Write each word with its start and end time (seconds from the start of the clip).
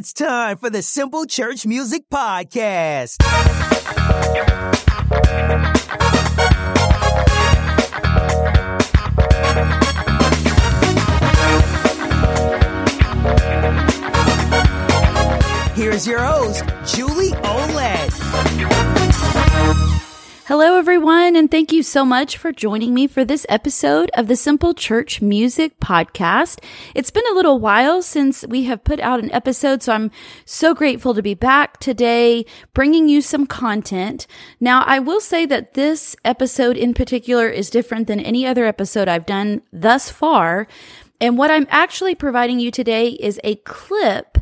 It's 0.00 0.14
time 0.14 0.56
for 0.56 0.70
the 0.70 0.80
Simple 0.80 1.26
Church 1.26 1.66
Music 1.66 2.08
Podcast. 2.10 3.16
Here's 15.76 16.06
your 16.06 16.20
host, 16.20 16.64
Julie 16.86 17.32
Oled. 17.42 18.79
Hello, 20.50 20.76
everyone, 20.76 21.36
and 21.36 21.48
thank 21.48 21.72
you 21.72 21.80
so 21.80 22.04
much 22.04 22.36
for 22.36 22.50
joining 22.50 22.92
me 22.92 23.06
for 23.06 23.24
this 23.24 23.46
episode 23.48 24.10
of 24.14 24.26
the 24.26 24.34
Simple 24.34 24.74
Church 24.74 25.22
Music 25.22 25.78
Podcast. 25.78 26.58
It's 26.92 27.12
been 27.12 27.22
a 27.30 27.36
little 27.36 27.60
while 27.60 28.02
since 28.02 28.44
we 28.44 28.64
have 28.64 28.82
put 28.82 28.98
out 28.98 29.22
an 29.22 29.30
episode, 29.30 29.80
so 29.80 29.92
I'm 29.92 30.10
so 30.44 30.74
grateful 30.74 31.14
to 31.14 31.22
be 31.22 31.34
back 31.34 31.78
today 31.78 32.44
bringing 32.74 33.08
you 33.08 33.22
some 33.22 33.46
content. 33.46 34.26
Now, 34.58 34.82
I 34.88 34.98
will 34.98 35.20
say 35.20 35.46
that 35.46 35.74
this 35.74 36.16
episode 36.24 36.76
in 36.76 36.94
particular 36.94 37.48
is 37.48 37.70
different 37.70 38.08
than 38.08 38.18
any 38.18 38.44
other 38.44 38.64
episode 38.64 39.06
I've 39.06 39.26
done 39.26 39.62
thus 39.72 40.10
far. 40.10 40.66
And 41.20 41.38
what 41.38 41.52
I'm 41.52 41.68
actually 41.70 42.16
providing 42.16 42.58
you 42.58 42.72
today 42.72 43.10
is 43.10 43.38
a 43.44 43.54
clip 43.56 44.38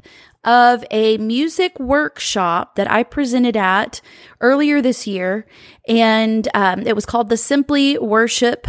of 0.49 0.83
a 0.91 1.19
music 1.19 1.79
workshop 1.79 2.77
that 2.77 2.91
I 2.91 3.03
presented 3.03 3.55
at 3.55 4.01
earlier 4.41 4.81
this 4.81 5.07
year. 5.07 5.47
And 5.87 6.49
um, 6.55 6.87
it 6.87 6.95
was 6.95 7.05
called 7.05 7.29
the 7.29 7.37
Simply 7.37 7.99
Worship 7.99 8.67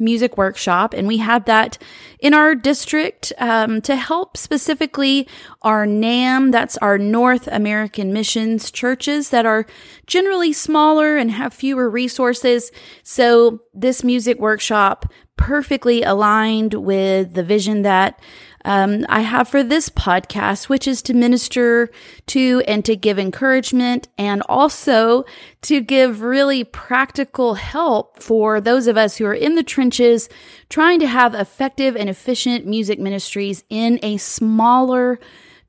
Music 0.00 0.36
Workshop. 0.36 0.94
And 0.94 1.06
we 1.06 1.18
had 1.18 1.46
that 1.46 1.78
in 2.18 2.34
our 2.34 2.56
district 2.56 3.32
um, 3.38 3.80
to 3.82 3.94
help 3.94 4.36
specifically 4.36 5.28
our 5.62 5.86
NAM, 5.86 6.50
that's 6.50 6.76
our 6.78 6.98
North 6.98 7.46
American 7.52 8.12
Missions 8.12 8.72
churches 8.72 9.30
that 9.30 9.46
are 9.46 9.64
generally 10.08 10.52
smaller 10.52 11.16
and 11.16 11.30
have 11.30 11.54
fewer 11.54 11.88
resources. 11.88 12.72
So 13.04 13.60
this 13.72 14.02
music 14.02 14.40
workshop 14.40 15.06
perfectly 15.36 16.02
aligned 16.02 16.74
with 16.74 17.34
the 17.34 17.44
vision 17.44 17.82
that 17.82 18.18
um, 18.66 19.06
I 19.08 19.20
have 19.20 19.48
for 19.48 19.62
this 19.62 19.88
podcast, 19.88 20.68
which 20.68 20.88
is 20.88 21.00
to 21.02 21.14
minister 21.14 21.88
to 22.26 22.64
and 22.66 22.84
to 22.84 22.96
give 22.96 23.16
encouragement 23.16 24.08
and 24.18 24.42
also 24.48 25.24
to 25.62 25.80
give 25.80 26.20
really 26.20 26.64
practical 26.64 27.54
help 27.54 28.20
for 28.20 28.60
those 28.60 28.88
of 28.88 28.96
us 28.96 29.16
who 29.16 29.24
are 29.24 29.34
in 29.34 29.54
the 29.54 29.62
trenches 29.62 30.28
trying 30.68 30.98
to 30.98 31.06
have 31.06 31.32
effective 31.32 31.94
and 31.94 32.10
efficient 32.10 32.66
music 32.66 32.98
ministries 32.98 33.62
in 33.70 34.00
a 34.02 34.16
smaller 34.16 35.20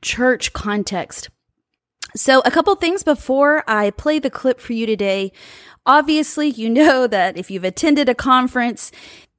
church 0.01 0.53
context. 0.53 1.29
So, 2.15 2.41
a 2.45 2.51
couple 2.51 2.73
things 2.75 3.03
before 3.03 3.63
I 3.67 3.91
play 3.91 4.17
the 4.17 4.31
clip 4.31 4.59
for 4.59 4.73
you 4.73 4.87
today. 4.87 5.31
Obviously, 5.85 6.47
you 6.49 6.67
know 6.67 7.05
that 7.07 7.37
if 7.37 7.51
you've 7.51 7.63
attended 7.63 8.09
a 8.09 8.15
conference, 8.15 8.91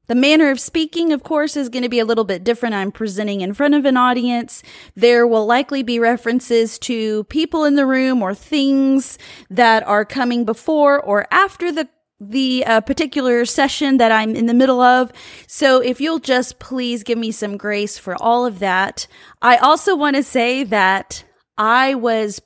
the 0.08 0.14
manner 0.14 0.50
of 0.50 0.58
speaking, 0.58 1.12
of 1.12 1.22
course, 1.22 1.56
is 1.56 1.68
going 1.68 1.82
to 1.82 1.88
be 1.88 2.00
a 2.00 2.04
little 2.04 2.24
bit 2.24 2.42
different. 2.42 2.74
I'm 2.74 2.90
presenting 2.90 3.42
in 3.42 3.54
front 3.54 3.74
of 3.74 3.84
an 3.84 3.96
audience. 3.96 4.62
There 4.96 5.26
will 5.26 5.46
likely 5.46 5.82
be 5.82 5.98
references 5.98 6.78
to 6.80 7.24
people 7.24 7.64
in 7.64 7.76
the 7.76 7.86
room 7.86 8.22
or 8.22 8.34
things 8.34 9.18
that 9.50 9.86
are 9.86 10.04
coming 10.04 10.44
before 10.44 11.00
or 11.00 11.26
after 11.30 11.70
the 11.70 11.88
the 12.20 12.64
uh, 12.66 12.80
particular 12.80 13.44
session 13.44 13.98
that 13.98 14.10
I'm 14.10 14.34
in 14.34 14.46
the 14.46 14.54
middle 14.54 14.80
of. 14.80 15.12
So 15.46 15.80
if 15.80 16.00
you'll 16.00 16.18
just 16.18 16.58
please 16.58 17.04
give 17.04 17.16
me 17.16 17.30
some 17.30 17.56
grace 17.56 17.96
for 17.96 18.20
all 18.20 18.44
of 18.44 18.58
that. 18.58 19.06
I 19.40 19.56
also 19.58 19.94
want 19.94 20.16
to 20.16 20.24
say 20.24 20.64
that 20.64 21.22
I 21.56 21.94
was 21.94 22.42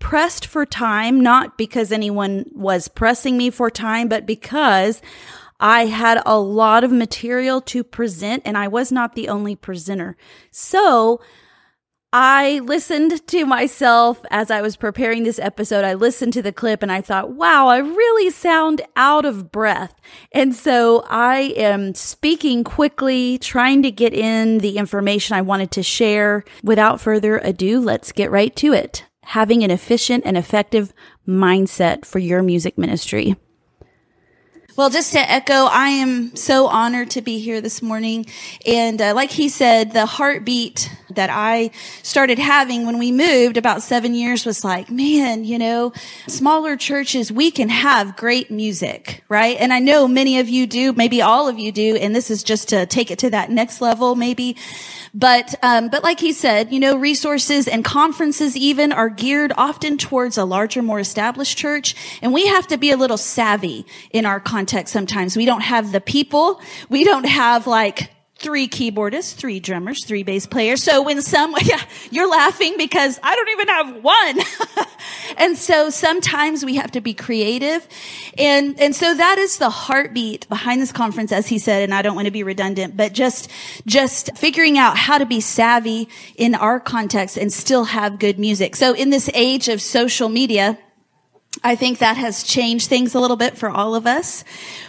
pressed 0.00 0.46
for 0.46 0.66
time, 0.66 1.20
not 1.20 1.56
because 1.56 1.92
anyone 1.92 2.46
was 2.52 2.88
pressing 2.88 3.36
me 3.36 3.50
for 3.50 3.70
time, 3.70 4.08
but 4.08 4.26
because 4.26 5.00
I 5.60 5.86
had 5.86 6.22
a 6.24 6.38
lot 6.38 6.82
of 6.82 6.90
material 6.90 7.60
to 7.62 7.84
present 7.84 8.42
and 8.44 8.56
I 8.56 8.66
was 8.66 8.90
not 8.90 9.14
the 9.14 9.28
only 9.28 9.54
presenter. 9.54 10.16
So 10.50 11.20
I 12.12 12.58
listened 12.64 13.24
to 13.28 13.46
myself 13.46 14.20
as 14.32 14.50
I 14.50 14.62
was 14.62 14.76
preparing 14.76 15.22
this 15.22 15.38
episode. 15.38 15.84
I 15.84 15.94
listened 15.94 16.32
to 16.32 16.42
the 16.42 16.50
clip 16.50 16.82
and 16.82 16.90
I 16.90 17.02
thought, 17.02 17.30
wow, 17.30 17.68
I 17.68 17.78
really 17.78 18.30
sound 18.30 18.82
out 18.96 19.24
of 19.24 19.52
breath. 19.52 19.94
And 20.32 20.52
so 20.52 21.04
I 21.08 21.54
am 21.56 21.94
speaking 21.94 22.64
quickly, 22.64 23.38
trying 23.38 23.84
to 23.84 23.92
get 23.92 24.12
in 24.12 24.58
the 24.58 24.76
information 24.76 25.36
I 25.36 25.42
wanted 25.42 25.70
to 25.72 25.84
share. 25.84 26.42
Without 26.64 27.00
further 27.00 27.38
ado, 27.38 27.78
let's 27.78 28.10
get 28.10 28.32
right 28.32 28.56
to 28.56 28.72
it. 28.72 29.04
Having 29.22 29.62
an 29.62 29.70
efficient 29.70 30.24
and 30.26 30.36
effective 30.36 30.92
mindset 31.28 32.04
for 32.04 32.18
your 32.18 32.42
music 32.42 32.76
ministry. 32.76 33.36
Well, 34.80 34.88
just 34.88 35.12
to 35.12 35.18
echo, 35.18 35.66
I 35.66 35.90
am 35.90 36.34
so 36.34 36.66
honored 36.66 37.10
to 37.10 37.20
be 37.20 37.38
here 37.38 37.60
this 37.60 37.82
morning. 37.82 38.24
And 38.64 38.98
uh, 38.98 39.12
like 39.14 39.30
he 39.30 39.50
said, 39.50 39.92
the 39.92 40.06
heartbeat 40.06 40.90
that 41.10 41.28
I 41.30 41.72
started 42.02 42.38
having 42.38 42.86
when 42.86 42.96
we 42.96 43.12
moved 43.12 43.58
about 43.58 43.82
seven 43.82 44.14
years 44.14 44.46
was 44.46 44.64
like, 44.64 44.90
man, 44.90 45.44
you 45.44 45.58
know, 45.58 45.92
smaller 46.28 46.78
churches, 46.78 47.30
we 47.30 47.50
can 47.50 47.68
have 47.68 48.16
great 48.16 48.50
music, 48.50 49.22
right? 49.28 49.58
And 49.60 49.70
I 49.70 49.80
know 49.80 50.08
many 50.08 50.38
of 50.38 50.48
you 50.48 50.66
do, 50.66 50.94
maybe 50.94 51.20
all 51.20 51.46
of 51.46 51.58
you 51.58 51.72
do. 51.72 51.96
And 51.96 52.16
this 52.16 52.30
is 52.30 52.42
just 52.42 52.70
to 52.70 52.86
take 52.86 53.10
it 53.10 53.18
to 53.18 53.28
that 53.28 53.50
next 53.50 53.82
level, 53.82 54.14
maybe. 54.14 54.56
But, 55.12 55.54
um, 55.62 55.88
but 55.88 56.04
like 56.04 56.20
he 56.20 56.32
said, 56.32 56.72
you 56.72 56.78
know, 56.78 56.96
resources 56.96 57.66
and 57.66 57.84
conferences 57.84 58.56
even 58.56 58.92
are 58.92 59.08
geared 59.08 59.52
often 59.56 59.98
towards 59.98 60.38
a 60.38 60.44
larger, 60.44 60.82
more 60.82 61.00
established 61.00 61.58
church. 61.58 61.96
And 62.22 62.32
we 62.32 62.46
have 62.46 62.66
to 62.68 62.78
be 62.78 62.90
a 62.90 62.96
little 62.96 63.18
savvy 63.18 63.86
in 64.10 64.24
our 64.24 64.38
context 64.38 64.92
sometimes. 64.92 65.36
We 65.36 65.46
don't 65.46 65.62
have 65.62 65.92
the 65.92 66.00
people. 66.00 66.60
We 66.88 67.04
don't 67.04 67.26
have 67.26 67.66
like 67.66 68.10
three 68.40 68.68
keyboardists, 68.68 69.34
three 69.34 69.60
drummers, 69.60 70.04
three 70.06 70.22
bass 70.22 70.46
players. 70.46 70.82
So 70.82 71.02
when 71.02 71.20
some, 71.20 71.54
yeah, 71.62 71.80
you're 72.10 72.28
laughing 72.28 72.74
because 72.78 73.20
I 73.22 73.36
don't 73.36 73.48
even 73.50 73.68
have 73.68 74.02
one. 74.02 74.86
and 75.36 75.58
so 75.58 75.90
sometimes 75.90 76.64
we 76.64 76.76
have 76.76 76.90
to 76.92 77.02
be 77.02 77.12
creative. 77.12 77.86
And, 78.38 78.80
and 78.80 78.96
so 78.96 79.14
that 79.14 79.38
is 79.38 79.58
the 79.58 79.68
heartbeat 79.68 80.48
behind 80.48 80.80
this 80.80 80.90
conference, 80.90 81.32
as 81.32 81.46
he 81.46 81.58
said, 81.58 81.82
and 81.82 81.94
I 81.94 82.00
don't 82.00 82.16
want 82.16 82.26
to 82.26 82.32
be 82.32 82.42
redundant, 82.42 82.96
but 82.96 83.12
just, 83.12 83.50
just 83.86 84.36
figuring 84.36 84.78
out 84.78 84.96
how 84.96 85.18
to 85.18 85.26
be 85.26 85.40
savvy 85.40 86.08
in 86.34 86.54
our 86.54 86.80
context 86.80 87.36
and 87.36 87.52
still 87.52 87.84
have 87.84 88.18
good 88.18 88.38
music. 88.38 88.74
So 88.74 88.94
in 88.94 89.10
this 89.10 89.28
age 89.34 89.68
of 89.68 89.82
social 89.82 90.30
media, 90.30 90.78
I 91.62 91.74
think 91.74 91.98
that 91.98 92.16
has 92.16 92.42
changed 92.42 92.88
things 92.88 93.14
a 93.14 93.20
little 93.20 93.36
bit 93.36 93.58
for 93.58 93.68
all 93.68 93.94
of 93.94 94.06
us, 94.06 94.44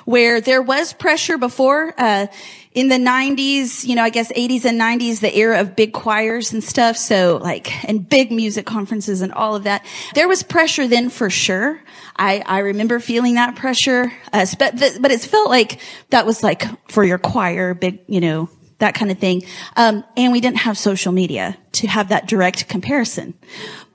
where 0.05 0.39
there 0.39 0.61
was 0.61 0.93
pressure 0.93 1.37
before. 1.37 1.93
Uh, 1.97 2.27
in 2.73 2.87
the 2.87 2.95
90s, 2.95 3.85
you 3.85 3.95
know, 3.95 4.03
I 4.03 4.09
guess 4.09 4.31
80s 4.31 4.63
and 4.63 4.79
90s, 4.79 5.19
the 5.19 5.35
era 5.35 5.59
of 5.59 5.75
big 5.75 5.91
choirs 5.91 6.53
and 6.53 6.63
stuff. 6.63 6.95
So 6.95 7.37
like, 7.41 7.83
and 7.87 8.07
big 8.07 8.31
music 8.31 8.65
conferences 8.65 9.21
and 9.21 9.33
all 9.33 9.55
of 9.55 9.63
that. 9.63 9.85
There 10.15 10.27
was 10.27 10.41
pressure 10.41 10.87
then 10.87 11.09
for 11.09 11.29
sure. 11.29 11.81
I, 12.15 12.41
I 12.45 12.59
remember 12.59 12.99
feeling 12.99 13.35
that 13.35 13.55
pressure. 13.55 14.13
Uh, 14.31 14.45
but, 14.57 14.79
but 15.01 15.11
it's 15.11 15.25
felt 15.25 15.49
like 15.49 15.81
that 16.11 16.25
was 16.25 16.43
like 16.43 16.63
for 16.89 17.03
your 17.03 17.17
choir, 17.17 17.73
big, 17.73 17.99
you 18.07 18.21
know, 18.21 18.49
that 18.77 18.95
kind 18.95 19.11
of 19.11 19.19
thing. 19.19 19.43
Um, 19.75 20.03
and 20.15 20.31
we 20.31 20.39
didn't 20.39 20.59
have 20.59 20.77
social 20.77 21.11
media 21.11 21.57
to 21.73 21.87
have 21.87 22.09
that 22.09 22.27
direct 22.27 22.67
comparison. 22.69 23.33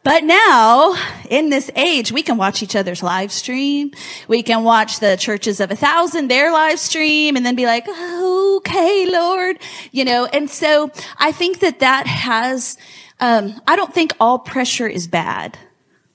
But 0.07 0.23
now, 0.23 0.95
in 1.29 1.51
this 1.51 1.69
age, 1.75 2.13
we 2.13 2.23
can 2.23 2.37
watch 2.37 2.63
each 2.63 2.77
other's 2.77 3.03
live 3.03 3.33
stream. 3.33 3.91
We 4.29 4.45
can 4.45 4.63
watch 4.63 5.01
the 5.01 5.17
churches 5.17 5.59
of 5.59 5.73
a 5.73 5.75
thousand, 5.75 6.29
their 6.29 6.53
live 6.53 6.79
stream, 6.79 7.35
and 7.35 7.45
then 7.45 7.57
be 7.57 7.67
like, 7.67 7.89
okay, 7.89 9.11
Lord, 9.11 9.59
you 9.91 10.05
know, 10.05 10.27
and 10.27 10.49
so 10.49 10.93
I 11.19 11.33
think 11.33 11.59
that 11.59 11.81
that 11.81 12.07
has, 12.07 12.79
um, 13.19 13.61
I 13.67 13.75
don't 13.75 13.93
think 13.93 14.13
all 14.21 14.39
pressure 14.39 14.87
is 14.87 15.09
bad. 15.09 15.59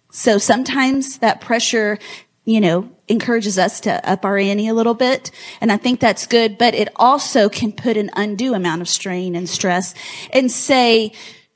So 0.09 0.37
sometimes 0.37 1.17
that 1.17 1.41
pressure, 1.41 1.99
you 2.45 2.61
know, 2.61 2.89
encourages 3.09 3.59
us 3.59 3.81
to 3.81 4.09
up 4.09 4.23
our 4.23 4.37
ante 4.37 4.69
a 4.69 4.73
little 4.73 4.93
bit. 4.93 5.31
And 5.59 5.69
I 5.69 5.75
think 5.75 5.99
that's 5.99 6.27
good, 6.27 6.57
but 6.57 6.73
it 6.73 6.87
also 6.95 7.49
can 7.49 7.73
put 7.73 7.97
an 7.97 8.09
undue 8.15 8.53
amount 8.53 8.83
of 8.83 8.87
strain 8.87 9.35
and 9.35 9.49
stress 9.49 9.93
and 10.31 10.49
say, 10.49 11.11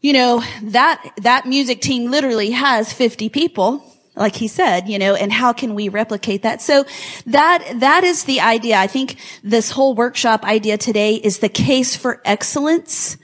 you 0.06 0.13
know, 0.13 0.44
that, 0.62 1.04
that 1.24 1.48
music 1.48 1.81
team 1.81 2.12
literally 2.12 2.52
has 2.52 2.94
50 2.94 3.30
people 3.30 3.84
like 4.16 4.36
he 4.36 4.48
said, 4.48 4.88
you 4.88 5.00
know, 5.00 5.16
and 5.16 5.34
how 5.34 5.52
can 5.52 5.74
we 5.74 5.90
replicate 5.90 6.44
that? 6.44 6.62
So 6.62 6.86
that, 7.25 7.80
that 7.80 8.04
is 8.04 8.25
the 8.25 8.40
idea. 8.40 8.78
I 8.78 8.86
think 8.86 9.18
this 9.44 9.72
whole 9.72 9.96
workshop 9.96 10.46
idea 10.46 10.78
today 10.78 11.16
is 11.16 11.40
the 11.40 11.50
case 11.50 11.96
for 11.98 12.22
excellence, 12.24 13.18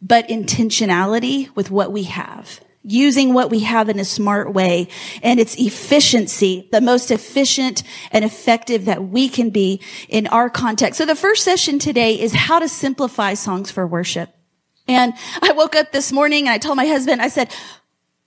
but 0.00 0.28
intentionality 0.28 1.54
with 1.56 1.72
what 1.72 1.92
we 1.92 2.04
have. 2.04 2.60
Using 2.82 3.34
what 3.34 3.50
we 3.50 3.60
have 3.60 3.88
in 3.88 3.98
a 3.98 4.04
smart 4.04 4.54
way 4.54 4.88
and 5.22 5.38
its 5.38 5.56
efficiency, 5.56 6.68
the 6.72 6.80
most 6.80 7.10
efficient 7.10 7.82
and 8.10 8.24
effective 8.24 8.84
that 8.84 9.04
we 9.04 9.28
can 9.28 9.50
be 9.50 9.80
in 10.08 10.28
our 10.28 10.48
context. 10.48 10.98
So 10.98 11.04
the 11.04 11.16
first 11.16 11.44
session 11.44 11.78
today 11.78 12.18
is 12.18 12.32
how 12.32 12.60
to 12.60 12.68
simplify 12.68 13.34
songs 13.34 13.72
for 13.72 13.86
worship. 13.86 14.34
And 14.88 15.14
I 15.40 15.52
woke 15.52 15.76
up 15.76 15.92
this 15.92 16.12
morning 16.12 16.46
and 16.46 16.50
I 16.50 16.58
told 16.58 16.76
my 16.76 16.86
husband, 16.86 17.22
I 17.22 17.28
said, 17.28 17.52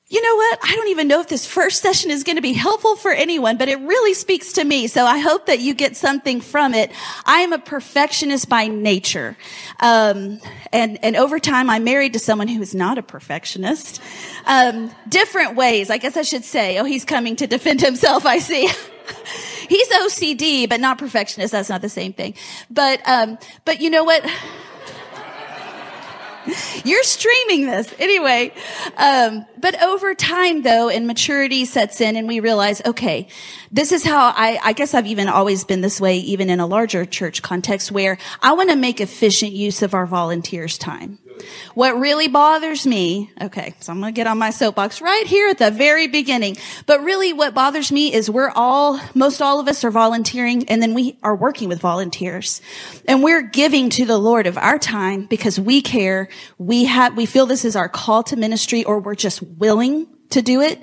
you 0.08 0.22
know 0.22 0.36
what? 0.36 0.60
I 0.62 0.76
don't 0.76 0.90
even 0.90 1.08
know 1.08 1.20
if 1.20 1.30
this 1.30 1.48
first 1.48 1.82
session 1.82 2.12
is 2.12 2.24
going 2.24 2.36
to 2.36 2.42
be 2.42 2.54
helpful 2.54 2.96
for 2.96 3.12
anyone, 3.12 3.58
but 3.58 3.70
it 3.70 3.80
really 3.80 4.14
speaks 4.14 4.54
to 4.54 4.64
me. 4.64 4.86
So 4.86 5.04
I 5.04 5.18
hope 5.18 5.48
that 5.48 5.60
you 5.60 5.74
get 5.74 5.98
something 5.98 6.42
from 6.42 6.76
it. 6.76 6.92
I 7.26 7.40
am 7.40 7.54
a 7.54 7.58
perfectionist 7.58 8.48
by 8.48 8.68
nature. 8.68 9.36
Um, 9.80 10.40
and, 10.72 11.04
and 11.04 11.16
over 11.16 11.40
time, 11.40 11.72
I'm 11.72 11.84
married 11.84 12.14
to 12.14 12.20
someone 12.20 12.48
who 12.48 12.62
is 12.62 12.76
not 12.76 13.00
a 13.00 13.04
perfectionist. 13.04 14.00
Um, 14.46 14.92
different 15.10 15.56
ways, 15.56 15.90
I 15.90 15.98
guess 15.98 16.16
I 16.16 16.22
should 16.22 16.46
say. 16.46 16.78
Oh, 16.78 16.84
he's 16.84 17.04
coming 17.04 17.36
to 17.38 17.48
defend 17.48 17.82
himself. 17.82 18.28
I 18.28 18.38
see. 18.38 18.68
he's 19.68 19.90
OCD, 19.90 20.70
but 20.70 20.80
not 20.80 21.00
perfectionist. 21.00 21.52
That's 21.52 21.70
not 21.70 21.82
the 21.82 21.90
same 21.90 22.14
thing. 22.14 22.36
But, 22.70 23.02
um, 23.08 23.40
but 23.66 23.82
you 23.82 23.90
know 23.90 24.04
what? 24.04 24.24
You're 26.86 27.04
streaming 27.04 27.66
this. 27.66 27.94
Anyway, 28.00 28.54
um, 28.98 29.46
but 29.58 29.82
over 29.82 30.14
time 30.14 30.62
though, 30.62 30.90
and 30.90 31.08
maturity 31.08 31.66
sets 31.66 32.02
in 32.02 32.16
and 32.16 32.28
we 32.28 32.40
realize, 32.40 32.82
okay, 32.86 33.28
this 33.72 33.92
is 33.92 34.04
how 34.04 34.34
I, 34.36 34.60
I 34.64 34.74
guess 34.74 34.94
I've 34.94 35.08
even 35.08 35.28
always 35.28 35.64
been 35.64 35.82
this 35.82 36.00
way, 36.00 36.18
even 36.18 36.50
in 36.50 36.60
a 36.60 36.68
larger 36.68 37.06
church 37.06 37.42
context 37.42 37.92
where 37.92 38.18
I 38.42 38.54
want 38.54 38.70
to 38.70 38.76
make 38.76 39.02
efficient 39.02 39.54
use 39.54 39.82
of 39.82 39.94
our 39.94 40.06
volunteers' 40.06 40.78
time. 40.78 41.20
What 41.74 41.98
really 41.98 42.28
bothers 42.28 42.86
me, 42.86 43.32
okay, 43.42 43.76
so 43.80 43.92
I'm 43.92 44.00
going 44.00 44.14
to 44.14 44.16
get 44.16 44.28
on 44.28 44.38
my 44.38 44.50
soapbox 44.50 45.02
right 45.02 45.26
here 45.28 45.50
at 45.50 45.58
the 45.58 45.72
very 45.72 46.08
beginning. 46.08 46.58
But 46.86 47.04
really 47.04 47.34
what 47.34 47.54
bothers 47.54 47.92
me 47.92 48.14
is 48.14 48.30
we're 48.30 48.52
all, 48.56 49.00
most 49.14 49.42
all 49.42 49.60
of 49.60 49.68
us 49.68 49.84
are 49.84 49.92
volunteering 49.92 50.68
and 50.70 50.82
then 50.82 50.94
we 50.94 51.18
are 51.24 51.36
working 51.36 51.70
with 51.70 51.80
volunteers. 51.80 52.62
And 53.08 53.24
we're 53.24 53.42
giving 53.42 53.90
to 53.92 54.06
the 54.06 54.18
Lord 54.18 54.48
of 54.48 54.58
our 54.58 54.80
time 54.80 55.26
because 55.26 55.60
we 55.60 55.82
care. 55.82 56.30
We 56.58 56.86
have, 56.86 57.18
we 57.18 57.26
feel 57.26 57.46
this 57.46 57.66
is 57.66 57.76
our 57.76 57.90
call 57.90 58.24
to 58.24 58.36
ministry 58.36 58.84
or 58.84 59.00
we're 59.00 59.16
just 59.16 59.42
willing 59.42 60.08
to 60.32 60.42
do 60.42 60.62
it. 60.62 60.80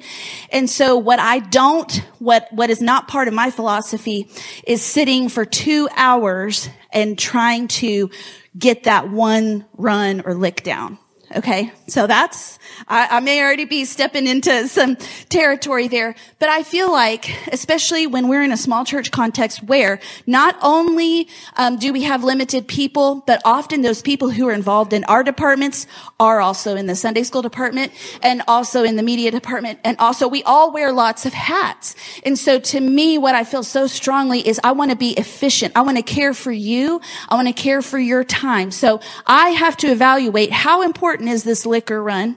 And 0.50 0.68
so 0.68 0.96
what 0.96 1.18
I 1.18 1.38
don't, 1.38 1.92
what, 2.18 2.48
what 2.52 2.70
is 2.70 2.80
not 2.80 3.08
part 3.08 3.28
of 3.28 3.34
my 3.34 3.50
philosophy 3.50 4.28
is 4.66 4.82
sitting 4.82 5.28
for 5.28 5.44
two 5.44 5.88
hours 5.96 6.68
and 6.92 7.18
trying 7.18 7.68
to 7.68 8.10
get 8.56 8.84
that 8.84 9.10
one 9.10 9.64
run 9.76 10.22
or 10.24 10.34
lick 10.34 10.62
down. 10.62 10.98
Okay. 11.34 11.72
So 11.86 12.06
that's, 12.06 12.58
I, 12.88 13.16
I, 13.16 13.20
may 13.20 13.40
already 13.40 13.64
be 13.64 13.86
stepping 13.86 14.26
into 14.26 14.68
some 14.68 14.96
territory 15.30 15.88
there, 15.88 16.14
but 16.38 16.50
I 16.50 16.62
feel 16.62 16.92
like, 16.92 17.30
especially 17.50 18.06
when 18.06 18.28
we're 18.28 18.42
in 18.42 18.52
a 18.52 18.56
small 18.56 18.84
church 18.84 19.10
context 19.10 19.62
where 19.62 19.98
not 20.26 20.56
only 20.60 21.28
um, 21.56 21.78
do 21.78 21.92
we 21.92 22.02
have 22.02 22.22
limited 22.22 22.68
people, 22.68 23.22
but 23.26 23.40
often 23.46 23.80
those 23.80 24.02
people 24.02 24.28
who 24.28 24.46
are 24.48 24.52
involved 24.52 24.92
in 24.92 25.04
our 25.04 25.22
departments 25.22 25.86
are 26.20 26.40
also 26.40 26.76
in 26.76 26.86
the 26.86 26.94
Sunday 26.94 27.22
school 27.22 27.40
department 27.40 27.92
and 28.22 28.42
also 28.46 28.82
in 28.84 28.96
the 28.96 29.02
media 29.02 29.30
department. 29.30 29.78
And 29.84 29.96
also 29.98 30.28
we 30.28 30.42
all 30.42 30.70
wear 30.70 30.92
lots 30.92 31.24
of 31.24 31.32
hats. 31.32 31.94
And 32.24 32.38
so 32.38 32.60
to 32.60 32.80
me, 32.80 33.16
what 33.16 33.34
I 33.34 33.44
feel 33.44 33.62
so 33.62 33.86
strongly 33.86 34.46
is 34.46 34.60
I 34.62 34.72
want 34.72 34.90
to 34.90 34.96
be 34.96 35.12
efficient. 35.12 35.72
I 35.76 35.80
want 35.80 35.96
to 35.96 36.02
care 36.02 36.34
for 36.34 36.52
you. 36.52 37.00
I 37.28 37.36
want 37.36 37.48
to 37.48 37.54
care 37.54 37.80
for 37.80 37.98
your 37.98 38.22
time. 38.22 38.70
So 38.70 39.00
I 39.26 39.50
have 39.50 39.78
to 39.78 39.86
evaluate 39.86 40.52
how 40.52 40.82
important 40.82 41.21
important 41.22 41.34
is 41.34 41.44
this 41.44 41.66
liquor 41.66 42.02
run? 42.02 42.36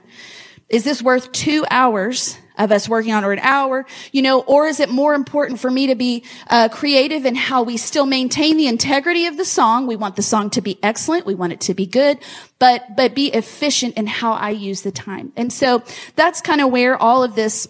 Is 0.68 0.84
this 0.84 1.02
worth 1.02 1.32
two 1.32 1.64
hours 1.70 2.38
of 2.58 2.72
us 2.72 2.88
working 2.88 3.12
on 3.12 3.24
or 3.24 3.32
an 3.32 3.38
hour? 3.40 3.84
You 4.12 4.22
know, 4.22 4.40
or 4.40 4.66
is 4.66 4.80
it 4.80 4.88
more 4.88 5.14
important 5.14 5.60
for 5.60 5.70
me 5.70 5.88
to 5.88 5.94
be 5.94 6.24
uh, 6.48 6.68
creative 6.70 7.24
in 7.24 7.34
how 7.34 7.62
we 7.62 7.76
still 7.76 8.06
maintain 8.06 8.56
the 8.56 8.66
integrity 8.66 9.26
of 9.26 9.36
the 9.36 9.44
song? 9.44 9.86
We 9.86 9.96
want 9.96 10.16
the 10.16 10.22
song 10.22 10.50
to 10.50 10.60
be 10.60 10.78
excellent. 10.82 11.26
We 11.26 11.34
want 11.34 11.52
it 11.52 11.60
to 11.62 11.74
be 11.74 11.86
good, 11.86 12.18
but, 12.58 12.96
but 12.96 13.14
be 13.14 13.28
efficient 13.28 13.96
in 13.96 14.06
how 14.06 14.32
I 14.32 14.50
use 14.50 14.82
the 14.82 14.92
time. 14.92 15.32
And 15.36 15.52
so 15.52 15.82
that's 16.14 16.40
kind 16.40 16.60
of 16.60 16.70
where 16.70 16.96
all 16.96 17.22
of 17.22 17.34
this 17.34 17.68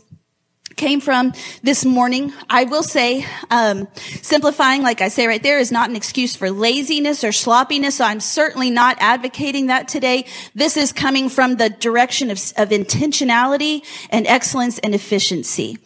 came 0.77 1.01
from 1.01 1.33
this 1.63 1.85
morning. 1.85 2.33
I 2.51 2.65
will 2.65 2.83
say, 2.83 3.27
um, 3.51 3.89
simplifying, 4.21 4.83
like 4.83 5.01
I 5.01 5.09
say 5.09 5.27
right 5.27 5.43
there, 5.43 5.59
is 5.59 5.73
not 5.73 5.89
an 5.89 5.97
excuse 5.97 6.37
for 6.37 6.51
laziness 6.51 7.25
or 7.25 7.33
sloppiness. 7.33 7.97
So 7.97 8.05
I'm 8.05 8.21
certainly 8.21 8.71
not 8.71 8.97
advocating 9.01 9.67
that 9.67 9.89
today. 9.89 10.27
This 10.55 10.77
is 10.77 10.93
coming 10.93 11.31
from 11.31 11.57
the 11.57 11.71
direction 11.71 12.31
of, 12.31 12.39
of 12.59 12.69
intentionality 12.69 13.83
and 14.11 14.27
excellence 14.27 14.79
and 14.81 14.95
efficiency. 14.95 15.79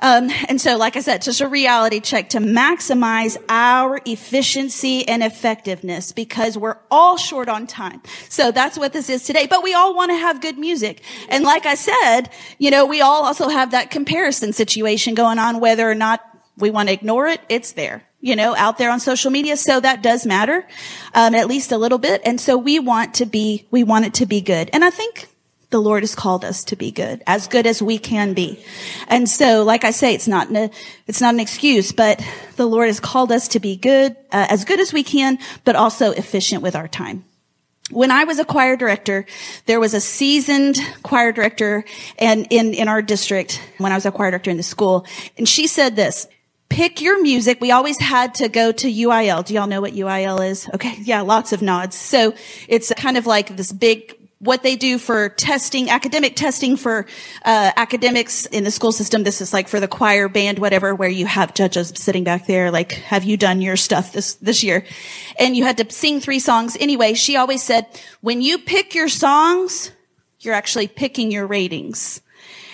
Um, 0.00 0.30
and 0.48 0.60
so, 0.60 0.76
like 0.76 0.96
I 0.96 1.00
said, 1.00 1.22
just 1.22 1.40
a 1.40 1.48
reality 1.48 2.00
check 2.00 2.30
to 2.30 2.38
maximize 2.38 3.36
our 3.48 4.00
efficiency 4.04 5.06
and 5.08 5.22
effectiveness 5.22 6.12
because 6.12 6.56
we're 6.56 6.78
all 6.90 7.16
short 7.16 7.48
on 7.48 7.66
time. 7.66 8.02
So 8.28 8.52
that's 8.52 8.78
what 8.78 8.92
this 8.92 9.10
is 9.10 9.24
today. 9.24 9.46
But 9.46 9.64
we 9.64 9.74
all 9.74 9.94
want 9.94 10.10
to 10.10 10.16
have 10.16 10.40
good 10.40 10.56
music. 10.56 11.02
And 11.28 11.42
like 11.42 11.66
I 11.66 11.74
said, 11.74 12.30
you 12.58 12.70
know, 12.70 12.86
we 12.86 13.00
all 13.00 13.24
also 13.24 13.48
have 13.48 13.72
that 13.72 13.90
comparison 13.90 14.52
situation 14.52 15.14
going 15.14 15.38
on, 15.38 15.58
whether 15.58 15.88
or 15.88 15.96
not 15.96 16.20
we 16.56 16.70
want 16.70 16.88
to 16.88 16.92
ignore 16.92 17.26
it. 17.26 17.40
It's 17.48 17.72
there, 17.72 18.04
you 18.20 18.36
know, 18.36 18.54
out 18.54 18.78
there 18.78 18.90
on 18.90 19.00
social 19.00 19.30
media. 19.30 19.56
So 19.56 19.80
that 19.80 20.02
does 20.02 20.26
matter, 20.26 20.66
um, 21.14 21.34
at 21.34 21.48
least 21.48 21.72
a 21.72 21.78
little 21.78 21.98
bit. 21.98 22.22
And 22.24 22.40
so 22.40 22.56
we 22.56 22.78
want 22.78 23.14
to 23.14 23.26
be, 23.26 23.66
we 23.70 23.84
want 23.84 24.04
it 24.04 24.14
to 24.14 24.26
be 24.26 24.40
good. 24.40 24.70
And 24.72 24.84
I 24.84 24.90
think 24.90 25.28
the 25.70 25.80
Lord 25.80 26.02
has 26.02 26.14
called 26.14 26.44
us 26.44 26.64
to 26.64 26.76
be 26.76 26.90
good, 26.90 27.22
as 27.26 27.46
good 27.46 27.66
as 27.66 27.82
we 27.82 27.98
can 27.98 28.32
be. 28.32 28.62
And 29.06 29.28
so, 29.28 29.64
like 29.64 29.84
I 29.84 29.90
say, 29.90 30.14
it's 30.14 30.28
not, 30.28 30.48
an, 30.48 30.70
it's 31.06 31.20
not 31.20 31.34
an 31.34 31.40
excuse, 31.40 31.92
but 31.92 32.24
the 32.56 32.66
Lord 32.66 32.86
has 32.86 33.00
called 33.00 33.30
us 33.30 33.48
to 33.48 33.60
be 33.60 33.76
good, 33.76 34.12
uh, 34.32 34.46
as 34.48 34.64
good 34.64 34.80
as 34.80 34.92
we 34.92 35.02
can, 35.02 35.38
but 35.64 35.76
also 35.76 36.12
efficient 36.12 36.62
with 36.62 36.74
our 36.74 36.88
time. 36.88 37.24
When 37.90 38.10
I 38.10 38.24
was 38.24 38.38
a 38.38 38.44
choir 38.44 38.76
director, 38.76 39.26
there 39.66 39.80
was 39.80 39.94
a 39.94 40.00
seasoned 40.00 40.78
choir 41.02 41.32
director 41.32 41.84
and 42.18 42.46
in, 42.50 42.74
in 42.74 42.88
our 42.88 43.00
district 43.00 43.62
when 43.78 43.92
I 43.92 43.94
was 43.94 44.04
a 44.04 44.10
choir 44.10 44.30
director 44.30 44.50
in 44.50 44.58
the 44.58 44.62
school. 44.62 45.06
And 45.38 45.48
she 45.48 45.66
said 45.66 45.96
this, 45.96 46.28
pick 46.68 47.00
your 47.00 47.20
music. 47.22 47.60
We 47.60 47.70
always 47.70 47.98
had 47.98 48.34
to 48.36 48.48
go 48.48 48.72
to 48.72 48.92
UIL. 48.92 49.44
Do 49.44 49.54
y'all 49.54 49.66
know 49.66 49.80
what 49.80 49.94
UIL 49.94 50.46
is? 50.46 50.68
Okay. 50.74 50.96
Yeah. 51.00 51.22
Lots 51.22 51.52
of 51.54 51.62
nods. 51.62 51.96
So 51.96 52.34
it's 52.68 52.92
kind 52.94 53.16
of 53.16 53.26
like 53.26 53.56
this 53.56 53.72
big 53.72 54.17
what 54.40 54.62
they 54.62 54.76
do 54.76 54.98
for 54.98 55.28
testing, 55.30 55.90
academic 55.90 56.36
testing 56.36 56.76
for 56.76 57.06
uh, 57.44 57.72
academics 57.76 58.46
in 58.46 58.62
the 58.62 58.70
school 58.70 58.92
system. 58.92 59.24
This 59.24 59.40
is 59.40 59.52
like 59.52 59.66
for 59.66 59.80
the 59.80 59.88
choir, 59.88 60.28
band, 60.28 60.60
whatever, 60.60 60.94
where 60.94 61.08
you 61.08 61.26
have 61.26 61.54
judges 61.54 61.92
sitting 61.96 62.22
back 62.22 62.46
there, 62.46 62.70
like, 62.70 62.92
have 62.92 63.24
you 63.24 63.36
done 63.36 63.60
your 63.60 63.76
stuff 63.76 64.12
this 64.12 64.34
this 64.34 64.62
year? 64.62 64.84
And 65.38 65.56
you 65.56 65.64
had 65.64 65.76
to 65.78 65.90
sing 65.90 66.20
three 66.20 66.38
songs. 66.38 66.76
Anyway, 66.78 67.14
she 67.14 67.36
always 67.36 67.62
said, 67.62 67.86
when 68.20 68.40
you 68.40 68.58
pick 68.58 68.94
your 68.94 69.08
songs, 69.08 69.90
you're 70.40 70.54
actually 70.54 70.86
picking 70.86 71.32
your 71.32 71.46
ratings. 71.46 72.20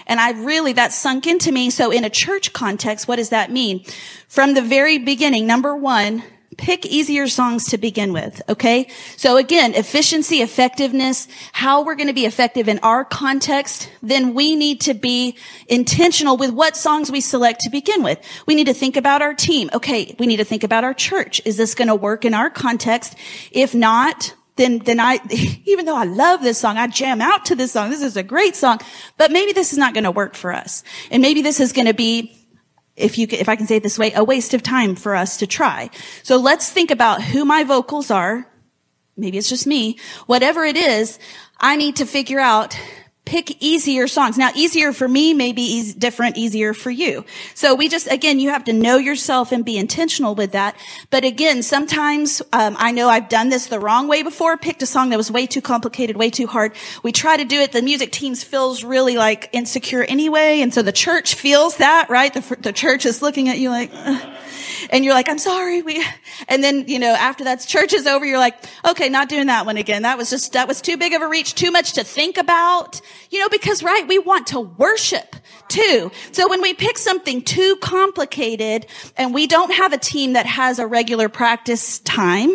And 0.06 0.20
I 0.20 0.32
really, 0.32 0.74
that 0.74 0.92
sunk 0.92 1.26
into 1.26 1.50
me. 1.50 1.70
So 1.70 1.90
in 1.90 2.04
a 2.04 2.10
church 2.10 2.52
context, 2.52 3.08
what 3.08 3.16
does 3.16 3.30
that 3.30 3.50
mean? 3.50 3.84
From 4.28 4.52
the 4.52 4.60
very 4.60 4.98
beginning, 4.98 5.46
number 5.46 5.74
one, 5.74 6.22
Pick 6.56 6.86
easier 6.86 7.26
songs 7.28 7.68
to 7.68 7.78
begin 7.78 8.12
with, 8.12 8.42
okay? 8.48 8.88
So 9.16 9.36
again, 9.36 9.74
efficiency, 9.74 10.42
effectiveness, 10.42 11.28
how 11.52 11.82
we're 11.82 11.94
going 11.94 12.08
to 12.08 12.14
be 12.14 12.26
effective 12.26 12.68
in 12.68 12.78
our 12.80 13.04
context, 13.04 13.90
then 14.02 14.34
we 14.34 14.54
need 14.56 14.80
to 14.82 14.94
be 14.94 15.36
intentional 15.68 16.36
with 16.36 16.50
what 16.50 16.76
songs 16.76 17.10
we 17.10 17.20
select 17.20 17.60
to 17.60 17.70
begin 17.70 18.02
with. 18.02 18.18
We 18.46 18.54
need 18.54 18.66
to 18.66 18.74
think 18.74 18.96
about 18.96 19.22
our 19.22 19.34
team. 19.34 19.70
Okay, 19.72 20.14
we 20.18 20.26
need 20.26 20.36
to 20.36 20.44
think 20.44 20.64
about 20.64 20.84
our 20.84 20.94
church. 20.94 21.40
Is 21.44 21.56
this 21.56 21.74
going 21.74 21.88
to 21.88 21.94
work 21.94 22.24
in 22.24 22.34
our 22.34 22.50
context? 22.50 23.16
If 23.50 23.74
not, 23.74 24.34
then, 24.56 24.78
then 24.78 25.00
I, 25.00 25.18
even 25.64 25.84
though 25.84 25.96
I 25.96 26.04
love 26.04 26.42
this 26.42 26.58
song, 26.58 26.76
I 26.78 26.86
jam 26.86 27.20
out 27.20 27.46
to 27.46 27.56
this 27.56 27.72
song. 27.72 27.90
This 27.90 28.02
is 28.02 28.16
a 28.16 28.22
great 28.22 28.56
song, 28.56 28.80
but 29.16 29.32
maybe 29.32 29.52
this 29.52 29.72
is 29.72 29.78
not 29.78 29.94
going 29.94 30.04
to 30.04 30.10
work 30.10 30.34
for 30.34 30.52
us. 30.52 30.84
And 31.10 31.22
maybe 31.22 31.42
this 31.42 31.60
is 31.60 31.72
going 31.72 31.86
to 31.86 31.94
be 31.94 32.36
if 32.96 33.18
you, 33.18 33.26
if 33.30 33.48
I 33.48 33.56
can 33.56 33.66
say 33.66 33.76
it 33.76 33.82
this 33.82 33.98
way, 33.98 34.12
a 34.14 34.22
waste 34.22 34.54
of 34.54 34.62
time 34.62 34.94
for 34.94 35.14
us 35.14 35.38
to 35.38 35.46
try. 35.46 35.90
So 36.22 36.36
let's 36.36 36.70
think 36.70 36.90
about 36.90 37.22
who 37.22 37.44
my 37.44 37.64
vocals 37.64 38.10
are. 38.10 38.50
Maybe 39.16 39.38
it's 39.38 39.48
just 39.48 39.66
me. 39.66 39.98
Whatever 40.26 40.64
it 40.64 40.76
is, 40.76 41.18
I 41.58 41.76
need 41.76 41.96
to 41.96 42.06
figure 42.06 42.40
out 42.40 42.78
pick 43.24 43.62
easier 43.62 44.06
songs. 44.06 44.36
Now, 44.36 44.50
easier 44.54 44.92
for 44.92 45.08
me 45.08 45.32
may 45.32 45.52
be 45.52 45.92
different, 45.92 46.36
easier 46.36 46.74
for 46.74 46.90
you. 46.90 47.24
So 47.54 47.74
we 47.74 47.88
just, 47.88 48.10
again, 48.10 48.38
you 48.38 48.50
have 48.50 48.64
to 48.64 48.72
know 48.72 48.98
yourself 48.98 49.50
and 49.50 49.64
be 49.64 49.78
intentional 49.78 50.34
with 50.34 50.52
that. 50.52 50.76
But 51.10 51.24
again, 51.24 51.62
sometimes, 51.62 52.42
um, 52.52 52.76
I 52.78 52.92
know 52.92 53.08
I've 53.08 53.28
done 53.28 53.48
this 53.48 53.66
the 53.66 53.80
wrong 53.80 54.08
way 54.08 54.22
before, 54.22 54.56
picked 54.58 54.82
a 54.82 54.86
song 54.86 55.10
that 55.10 55.16
was 55.16 55.30
way 55.30 55.46
too 55.46 55.62
complicated, 55.62 56.16
way 56.16 56.30
too 56.30 56.46
hard. 56.46 56.72
We 57.02 57.12
try 57.12 57.36
to 57.36 57.44
do 57.44 57.60
it. 57.60 57.72
The 57.72 57.82
music 57.82 58.12
teams 58.12 58.44
feels 58.44 58.84
really 58.84 59.16
like 59.16 59.48
insecure 59.52 60.02
anyway. 60.02 60.60
And 60.60 60.74
so 60.74 60.82
the 60.82 60.92
church 60.92 61.34
feels 61.34 61.78
that, 61.78 62.10
right? 62.10 62.32
The, 62.32 62.56
the 62.60 62.72
church 62.72 63.06
is 63.06 63.22
looking 63.22 63.48
at 63.48 63.58
you 63.58 63.70
like, 63.70 63.90
Ugh 63.94 64.33
and 64.90 65.04
you're 65.04 65.14
like, 65.14 65.28
I'm 65.28 65.38
sorry. 65.38 65.82
We, 65.82 66.04
and 66.48 66.62
then, 66.62 66.88
you 66.88 66.98
know, 66.98 67.12
after 67.12 67.44
that 67.44 67.60
church 67.60 67.92
is 67.92 68.06
over, 68.06 68.24
you're 68.24 68.38
like, 68.38 68.56
okay, 68.86 69.08
not 69.08 69.28
doing 69.28 69.46
that 69.46 69.66
one 69.66 69.76
again. 69.76 70.02
That 70.02 70.18
was 70.18 70.30
just, 70.30 70.52
that 70.52 70.68
was 70.68 70.80
too 70.80 70.96
big 70.96 71.12
of 71.12 71.22
a 71.22 71.28
reach, 71.28 71.54
too 71.54 71.70
much 71.70 71.94
to 71.94 72.04
think 72.04 72.36
about, 72.36 73.00
you 73.30 73.40
know, 73.40 73.48
because 73.48 73.82
right, 73.82 74.06
we 74.06 74.18
want 74.18 74.48
to 74.48 74.60
worship 74.60 75.36
too. 75.68 76.10
So 76.32 76.48
when 76.48 76.62
we 76.62 76.74
pick 76.74 76.98
something 76.98 77.42
too 77.42 77.76
complicated 77.80 78.86
and 79.16 79.34
we 79.34 79.46
don't 79.46 79.72
have 79.72 79.92
a 79.92 79.98
team 79.98 80.34
that 80.34 80.46
has 80.46 80.78
a 80.78 80.86
regular 80.86 81.28
practice 81.28 81.98
time 82.00 82.50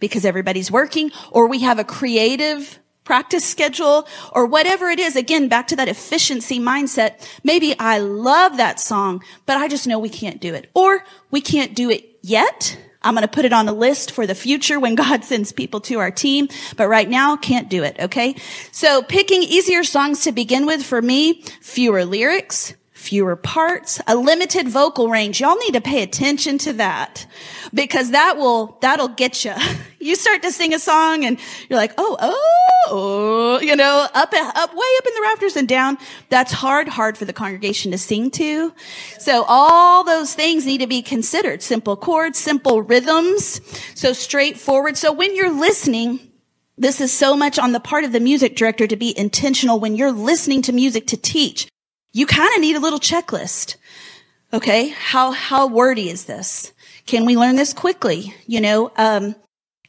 because 0.00 0.24
everybody's 0.24 0.70
working 0.70 1.10
or 1.30 1.48
we 1.48 1.60
have 1.60 1.78
a 1.78 1.84
creative 1.84 2.78
practice 3.04 3.44
schedule 3.44 4.06
or 4.32 4.46
whatever 4.46 4.88
it 4.88 4.98
is. 4.98 5.16
Again, 5.16 5.48
back 5.48 5.66
to 5.68 5.76
that 5.76 5.88
efficiency 5.88 6.58
mindset. 6.58 7.26
Maybe 7.42 7.78
I 7.78 7.98
love 7.98 8.56
that 8.56 8.80
song, 8.80 9.22
but 9.46 9.56
I 9.56 9.68
just 9.68 9.86
know 9.86 9.98
we 9.98 10.08
can't 10.08 10.40
do 10.40 10.54
it 10.54 10.70
or 10.74 11.04
we 11.30 11.40
can't 11.40 11.74
do 11.74 11.90
it 11.90 12.18
yet. 12.22 12.78
I'm 13.04 13.14
going 13.14 13.22
to 13.22 13.28
put 13.28 13.44
it 13.44 13.52
on 13.52 13.68
a 13.68 13.72
list 13.72 14.12
for 14.12 14.26
the 14.26 14.34
future 14.34 14.78
when 14.78 14.94
God 15.02 15.24
sends 15.24 15.52
people 15.52 15.80
to 15.82 15.98
our 15.98 16.10
team, 16.10 16.48
but 16.76 16.88
right 16.88 17.08
now 17.08 17.36
can't 17.36 17.68
do 17.68 17.82
it. 17.82 17.96
Okay. 17.98 18.36
So 18.70 19.02
picking 19.02 19.42
easier 19.42 19.84
songs 19.84 20.22
to 20.24 20.32
begin 20.32 20.66
with 20.66 20.84
for 20.84 21.02
me, 21.02 21.42
fewer 21.60 22.04
lyrics, 22.04 22.74
fewer 22.92 23.34
parts, 23.34 24.00
a 24.06 24.14
limited 24.14 24.68
vocal 24.68 25.08
range. 25.10 25.40
Y'all 25.40 25.56
need 25.56 25.74
to 25.74 25.80
pay 25.80 26.02
attention 26.02 26.56
to 26.58 26.72
that 26.74 27.26
because 27.74 28.12
that 28.12 28.36
will, 28.36 28.78
that'll 28.80 29.08
get 29.08 29.44
you. 29.44 29.54
You 30.02 30.16
start 30.16 30.42
to 30.42 30.52
sing 30.52 30.74
a 30.74 30.78
song 30.78 31.24
and 31.24 31.38
you're 31.68 31.78
like, 31.78 31.92
oh, 31.96 32.16
oh, 32.88 33.60
you 33.62 33.76
know, 33.76 34.08
up, 34.12 34.32
up, 34.32 34.74
way 34.74 34.86
up 34.98 35.06
in 35.06 35.14
the 35.14 35.20
rafters 35.22 35.56
and 35.56 35.68
down. 35.68 35.98
That's 36.28 36.52
hard, 36.52 36.88
hard 36.88 37.16
for 37.16 37.24
the 37.24 37.32
congregation 37.32 37.92
to 37.92 37.98
sing 37.98 38.30
to. 38.32 38.74
So 39.18 39.44
all 39.46 40.04
those 40.04 40.34
things 40.34 40.66
need 40.66 40.78
to 40.78 40.86
be 40.86 41.02
considered. 41.02 41.62
Simple 41.62 41.96
chords, 41.96 42.38
simple 42.38 42.82
rhythms. 42.82 43.60
So 43.94 44.12
straightforward. 44.12 44.96
So 44.96 45.12
when 45.12 45.36
you're 45.36 45.52
listening, 45.52 46.20
this 46.76 47.00
is 47.00 47.12
so 47.12 47.36
much 47.36 47.58
on 47.58 47.72
the 47.72 47.80
part 47.80 48.04
of 48.04 48.12
the 48.12 48.20
music 48.20 48.56
director 48.56 48.86
to 48.86 48.96
be 48.96 49.16
intentional 49.16 49.78
when 49.78 49.94
you're 49.94 50.12
listening 50.12 50.62
to 50.62 50.72
music 50.72 51.06
to 51.08 51.16
teach 51.16 51.68
you 52.12 52.26
kind 52.26 52.54
of 52.54 52.60
need 52.60 52.76
a 52.76 52.80
little 52.80 53.00
checklist. 53.00 53.76
Okay. 54.52 54.88
How, 54.88 55.32
how 55.32 55.66
wordy 55.66 56.10
is 56.10 56.26
this? 56.26 56.72
Can 57.06 57.24
we 57.24 57.36
learn 57.36 57.56
this 57.56 57.72
quickly? 57.72 58.34
You 58.46 58.60
know, 58.60 58.92
um, 58.96 59.34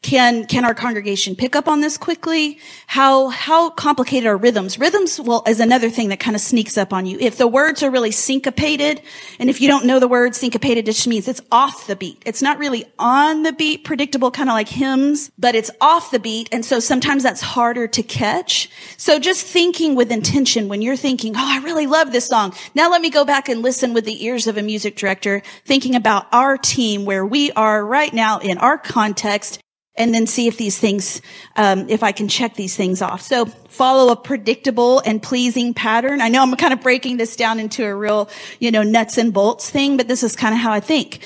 can, 0.03 0.45
can 0.45 0.65
our 0.65 0.75
congregation 0.75 1.36
pick 1.36 1.55
up 1.55 1.67
on 1.67 1.81
this 1.81 1.98
quickly? 1.98 2.60
How, 2.88 3.29
how 3.29 3.69
complicated 3.69 4.27
are 4.27 4.38
rhythms? 4.38 4.77
Rhythms, 4.77 5.19
well, 5.19 5.43
is 5.48 5.62
another 5.62 5.89
thing 5.89 6.10
that 6.10 6.19
kind 6.19 6.36
of 6.36 6.41
sneaks 6.41 6.77
up 6.77 6.93
on 6.93 7.05
you. 7.05 7.17
If 7.19 7.38
the 7.38 7.48
words 7.48 7.81
are 7.81 7.89
really 7.89 8.12
syncopated, 8.12 9.01
and 9.39 9.50
if 9.50 9.62
you 9.62 9.67
don't 9.69 9.86
know 9.86 10.00
the 10.00 10.07
word 10.07 10.36
syncopated, 10.36 10.89
it 10.89 10.91
just 10.91 11.07
means 11.07 11.27
it's 11.27 11.41
off 11.51 11.88
the 11.88 11.95
beat. 11.95 12.22
It's 12.25 12.41
not 12.41 12.60
really 12.60 12.86
on 13.00 13.43
the 13.43 13.53
beat, 13.53 13.86
predictable, 13.86 14.29
kind 14.29 14.50
of 14.50 14.53
like 14.53 14.67
hymns, 14.67 15.31
but 15.39 15.55
it's 15.55 15.72
off 15.79 16.12
the 16.12 16.19
beat. 16.19 16.50
And 16.51 16.65
so 16.65 16.79
sometimes 16.79 17.24
that's 17.24 17.41
harder 17.41 17.88
to 17.88 18.03
catch. 18.03 18.69
So 18.98 19.19
just 19.19 19.48
thinking 19.48 19.95
with 19.95 20.12
intention 20.12 20.67
when 20.67 20.81
you're 20.81 20.98
thinking, 20.98 21.33
Oh, 21.36 21.39
I 21.41 21.63
really 21.63 21.88
love 21.88 22.12
this 22.12 22.27
song. 22.27 22.53
Now 22.75 22.91
let 22.91 23.01
me 23.01 23.10
go 23.10 23.24
back 23.24 23.48
and 23.48 23.62
listen 23.62 23.93
with 23.93 24.03
the 24.03 24.25
ears 24.25 24.48
of 24.48 24.57
a 24.57 24.62
music 24.62 24.98
director, 24.98 25.41
thinking 25.63 25.95
about 25.95 26.27
our 26.33 26.57
team 26.57 27.05
where 27.05 27.25
we 27.25 27.51
are 27.53 27.86
right 27.86 28.13
now 28.13 28.39
in 28.39 28.57
our 28.57 28.77
context 28.77 29.62
and 29.95 30.13
then 30.13 30.25
see 30.25 30.47
if 30.47 30.57
these 30.57 30.77
things, 30.79 31.21
um, 31.55 31.88
if 31.89 32.01
I 32.01 32.12
can 32.12 32.27
check 32.27 32.55
these 32.55 32.75
things 32.75 33.01
off. 33.01 33.21
So 33.21 33.45
follow 33.45 34.12
a 34.12 34.15
predictable 34.15 35.00
and 35.00 35.21
pleasing 35.21 35.73
pattern. 35.73 36.21
I 36.21 36.29
know 36.29 36.41
I'm 36.41 36.55
kind 36.55 36.73
of 36.73 36.81
breaking 36.81 37.17
this 37.17 37.35
down 37.35 37.59
into 37.59 37.85
a 37.85 37.95
real, 37.95 38.29
you 38.59 38.71
know, 38.71 38.83
nuts 38.83 39.17
and 39.17 39.33
bolts 39.33 39.69
thing, 39.69 39.97
but 39.97 40.07
this 40.07 40.23
is 40.23 40.35
kind 40.35 40.53
of 40.53 40.59
how 40.59 40.71
I 40.71 40.79
think. 40.79 41.25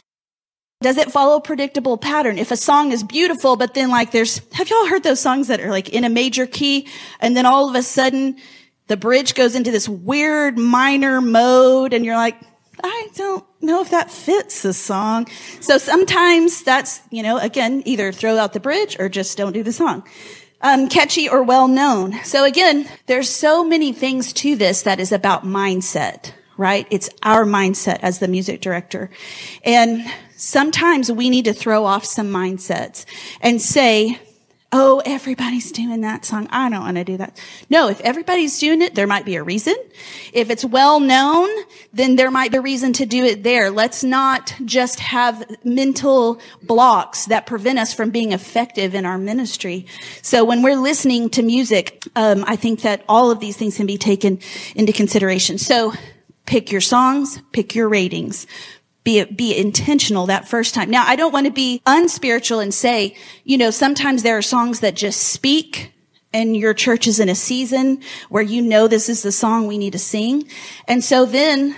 Does 0.81 0.97
it 0.97 1.12
follow 1.12 1.38
a 1.38 1.41
predictable 1.41 1.97
pattern? 1.97 2.38
If 2.38 2.51
a 2.51 2.57
song 2.57 2.91
is 2.91 3.03
beautiful, 3.03 3.55
but 3.55 3.74
then 3.74 3.89
like 3.89 4.12
there's, 4.12 4.41
have 4.53 4.69
y'all 4.69 4.86
heard 4.86 5.01
those 5.01 5.19
songs 5.19 5.47
that 5.47 5.59
are 5.59 5.71
like 5.71 5.89
in 5.89 6.03
a 6.03 6.09
major 6.09 6.45
key 6.45 6.88
and 7.19 7.36
then 7.36 7.45
all 7.45 7.69
of 7.69 7.75
a 7.75 7.81
sudden 7.81 8.38
the 8.88 8.97
bridge 8.97 9.33
goes 9.33 9.55
into 9.55 9.71
this 9.71 9.89
weird 9.89 10.57
minor 10.57 11.19
mode 11.19 11.93
and 11.93 12.05
you're 12.05 12.15
like, 12.15 12.36
I 12.84 13.07
don't 13.15 13.46
know 13.62 13.81
if 13.81 13.89
that 13.91 14.12
fits 14.12 14.62
the 14.62 14.74
song. 14.74 15.27
So 15.60 15.77
sometimes 15.77 16.63
that's, 16.63 17.01
you 17.10 17.24
know, 17.24 17.38
again, 17.38 17.84
either 17.86 18.12
throw 18.12 18.38
out 18.38 18.53
the 18.53 18.60
bridge 18.60 18.98
or 19.00 19.10
just 19.10 19.38
don't 19.38 19.53
do 19.53 19.63
the 19.63 19.72
song. 19.74 20.07
Um, 20.62 20.89
catchy 20.89 21.29
or 21.29 21.43
well 21.43 21.67
known. 21.67 22.24
So 22.24 22.43
again, 22.43 22.89
there's 23.05 23.29
so 23.29 23.63
many 23.63 23.93
things 23.93 24.34
to 24.34 24.55
this 24.55 24.81
that 24.84 25.00
is 25.00 25.12
about 25.12 25.43
mindset, 25.43 26.31
right? 26.57 26.88
It's 26.89 27.10
our 27.22 27.46
mindset 27.46 28.00
as 28.01 28.19
the 28.19 28.27
music 28.27 28.62
director. 28.62 29.12
And 29.63 30.03
sometimes 30.36 31.12
we 31.12 31.29
need 31.29 31.46
to 31.46 31.53
throw 31.53 31.86
off 31.86 32.05
some 32.05 32.29
mindsets 32.29 33.05
and 33.39 33.62
say, 33.62 34.19
Oh, 34.74 35.01
everybody's 35.05 35.71
doing 35.71 36.01
that 36.01 36.25
song. 36.25 36.50
I 36.51 36.69
don't 36.69 36.81
want 36.81 36.97
to 36.97 37.05
do 37.05 37.15
that. 37.17 37.39
No, 37.69 37.88
if 37.88 38.01
everybody's 38.01 38.59
doing 38.59 38.81
it, 38.81 38.95
there 38.95 39.07
might 39.07 39.24
be 39.24 39.36
a 39.36 39.43
reason. 39.43 39.75
If 40.33 40.50
it's 40.50 40.65
well 40.65 41.00
known, 41.00 41.47
then 41.93 42.17
there 42.17 42.29
might 42.29 42.51
be 42.51 42.57
a 42.57 42.62
reason 42.62 42.91
to 42.93 43.05
do 43.05 43.24
it 43.24 43.43
there. 43.43 43.71
Let's 43.71 44.03
not 44.03 44.53
just 44.65 45.00
have 45.00 45.41
mental 45.63 46.41
blocks 46.62 47.27
that 47.27 47.45
prevent 47.45 47.79
us 47.79 47.93
from 47.93 48.09
being 48.09 48.33
effective 48.33 48.93
in 48.93 49.05
our 49.05 49.17
ministry. 49.17 49.86
So 50.21 50.43
when 50.43 50.62
we're 50.62 50.75
listening 50.75 51.29
to 51.29 51.43
music, 51.43 52.03
um, 52.17 52.43
I 52.45 52.57
think 52.57 52.81
that 52.81 53.05
all 53.07 53.31
of 53.31 53.39
these 53.39 53.55
things 53.55 53.77
can 53.77 53.88
be 53.88 53.97
taken 53.97 54.39
into 54.75 54.91
consideration. 54.91 55.59
So 55.59 55.93
pick 56.45 56.74
your 56.74 56.81
songs, 56.81 57.41
pick 57.53 57.74
your 57.74 57.88
ratings 57.88 58.47
be, 59.07 59.23
be 59.23 59.57
intentional 59.57 60.25
that 60.25 60.49
first 60.49 60.73
time. 60.73 60.89
Now, 60.89 61.05
I 61.07 61.15
don't 61.15 61.31
want 61.31 61.45
to 61.45 61.51
be 61.51 61.81
unspiritual 61.85 62.59
and 62.59 62.73
say, 62.73 63.15
you 63.45 63.57
know, 63.57 63.71
sometimes 63.71 64.21
there 64.21 64.37
are 64.37 64.41
songs 64.41 64.81
that 64.81 64.97
just 64.97 65.29
speak 65.29 65.93
and 66.33 66.57
your 66.57 66.73
church 66.73 67.07
is 67.07 67.21
in 67.21 67.29
a 67.29 67.35
season 67.35 68.01
where 68.27 68.43
you 68.43 68.61
know 68.61 68.89
this 68.89 69.07
is 69.07 69.21
the 69.23 69.31
song 69.31 69.65
we 69.65 69.77
need 69.77 69.93
to 69.93 69.97
sing. 69.97 70.49
And 70.89 71.01
so 71.01 71.25
then 71.25 71.73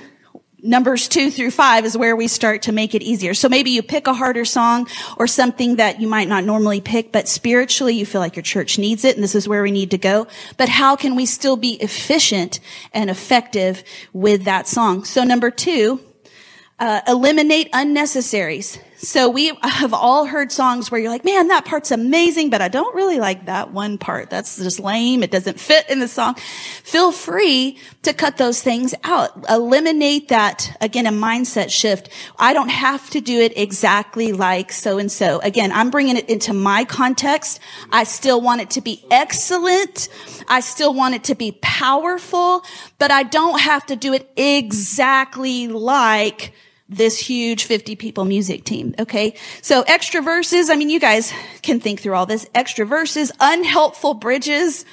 numbers 0.63 1.07
two 1.07 1.29
through 1.29 1.51
five 1.51 1.85
is 1.85 1.95
where 1.95 2.15
we 2.15 2.27
start 2.27 2.63
to 2.63 2.71
make 2.71 2.95
it 2.95 3.03
easier. 3.03 3.35
So 3.35 3.47
maybe 3.47 3.69
you 3.69 3.83
pick 3.83 4.07
a 4.07 4.13
harder 4.15 4.43
song 4.43 4.87
or 5.17 5.27
something 5.27 5.75
that 5.75 6.01
you 6.01 6.07
might 6.07 6.27
not 6.27 6.45
normally 6.45 6.81
pick, 6.81 7.11
but 7.11 7.27
spiritually 7.27 7.93
you 7.93 8.07
feel 8.07 8.21
like 8.21 8.37
your 8.37 8.43
church 8.43 8.79
needs 8.79 9.05
it 9.05 9.13
and 9.13 9.23
this 9.23 9.35
is 9.35 9.47
where 9.47 9.61
we 9.61 9.69
need 9.69 9.91
to 9.91 9.99
go. 9.99 10.25
But 10.57 10.67
how 10.67 10.95
can 10.95 11.15
we 11.15 11.27
still 11.27 11.57
be 11.57 11.73
efficient 11.73 12.59
and 12.91 13.07
effective 13.07 13.83
with 14.13 14.45
that 14.45 14.67
song? 14.67 15.03
So 15.03 15.23
number 15.23 15.51
two, 15.51 16.01
uh, 16.79 17.01
eliminate 17.07 17.69
unnecessaries. 17.73 18.79
So 19.01 19.29
we 19.29 19.53
have 19.61 19.93
all 19.93 20.25
heard 20.25 20.51
songs 20.51 20.91
where 20.91 20.99
you're 20.99 21.09
like, 21.09 21.23
man, 21.23 21.47
that 21.47 21.63
part's 21.63 21.91
amazing, 21.91 22.49
but 22.49 22.61
I 22.61 22.67
don't 22.67 22.93
really 22.93 23.17
like 23.17 23.45
that 23.45 23.71
one 23.71 23.97
part. 23.97 24.29
That's 24.29 24.57
just 24.57 24.77
lame. 24.77 25.23
It 25.23 25.31
doesn't 25.31 25.57
fit 25.57 25.89
in 25.89 26.01
the 26.01 26.07
song. 26.09 26.35
Feel 26.35 27.13
free 27.13 27.77
to 28.03 28.13
cut 28.13 28.35
those 28.35 28.61
things 28.61 28.93
out. 29.05 29.45
Eliminate 29.49 30.27
that, 30.29 30.75
again, 30.81 31.07
a 31.07 31.11
mindset 31.11 31.69
shift. 31.69 32.09
I 32.37 32.51
don't 32.51 32.67
have 32.67 33.09
to 33.11 33.21
do 33.21 33.39
it 33.39 33.57
exactly 33.57 34.33
like 34.33 34.73
so 34.73 34.97
and 34.97 35.09
so. 35.09 35.39
Again, 35.39 35.71
I'm 35.71 35.91
bringing 35.91 36.17
it 36.17 36.29
into 36.29 36.51
my 36.51 36.83
context. 36.83 37.61
I 37.93 38.03
still 38.03 38.41
want 38.41 38.59
it 38.59 38.71
to 38.71 38.81
be 38.81 39.05
excellent. 39.09 40.09
I 40.49 40.59
still 40.59 40.93
want 40.93 41.15
it 41.15 41.23
to 41.25 41.35
be 41.35 41.57
powerful, 41.61 42.65
but 42.97 43.11
I 43.11 43.23
don't 43.23 43.61
have 43.61 43.85
to 43.85 43.95
do 43.95 44.11
it 44.11 44.29
exactly 44.35 45.69
like 45.69 46.51
this 46.89 47.19
huge 47.19 47.65
50 47.65 47.95
people 47.95 48.25
music 48.25 48.63
team. 48.63 48.95
Okay. 48.99 49.35
So 49.61 49.83
extra 49.87 50.21
verses. 50.21 50.69
I 50.69 50.75
mean, 50.75 50.89
you 50.89 50.99
guys 50.99 51.31
can 51.61 51.79
think 51.79 52.01
through 52.01 52.15
all 52.15 52.25
this. 52.25 52.49
Extra 52.55 52.85
verses, 52.85 53.31
unhelpful 53.39 54.15
bridges. 54.15 54.85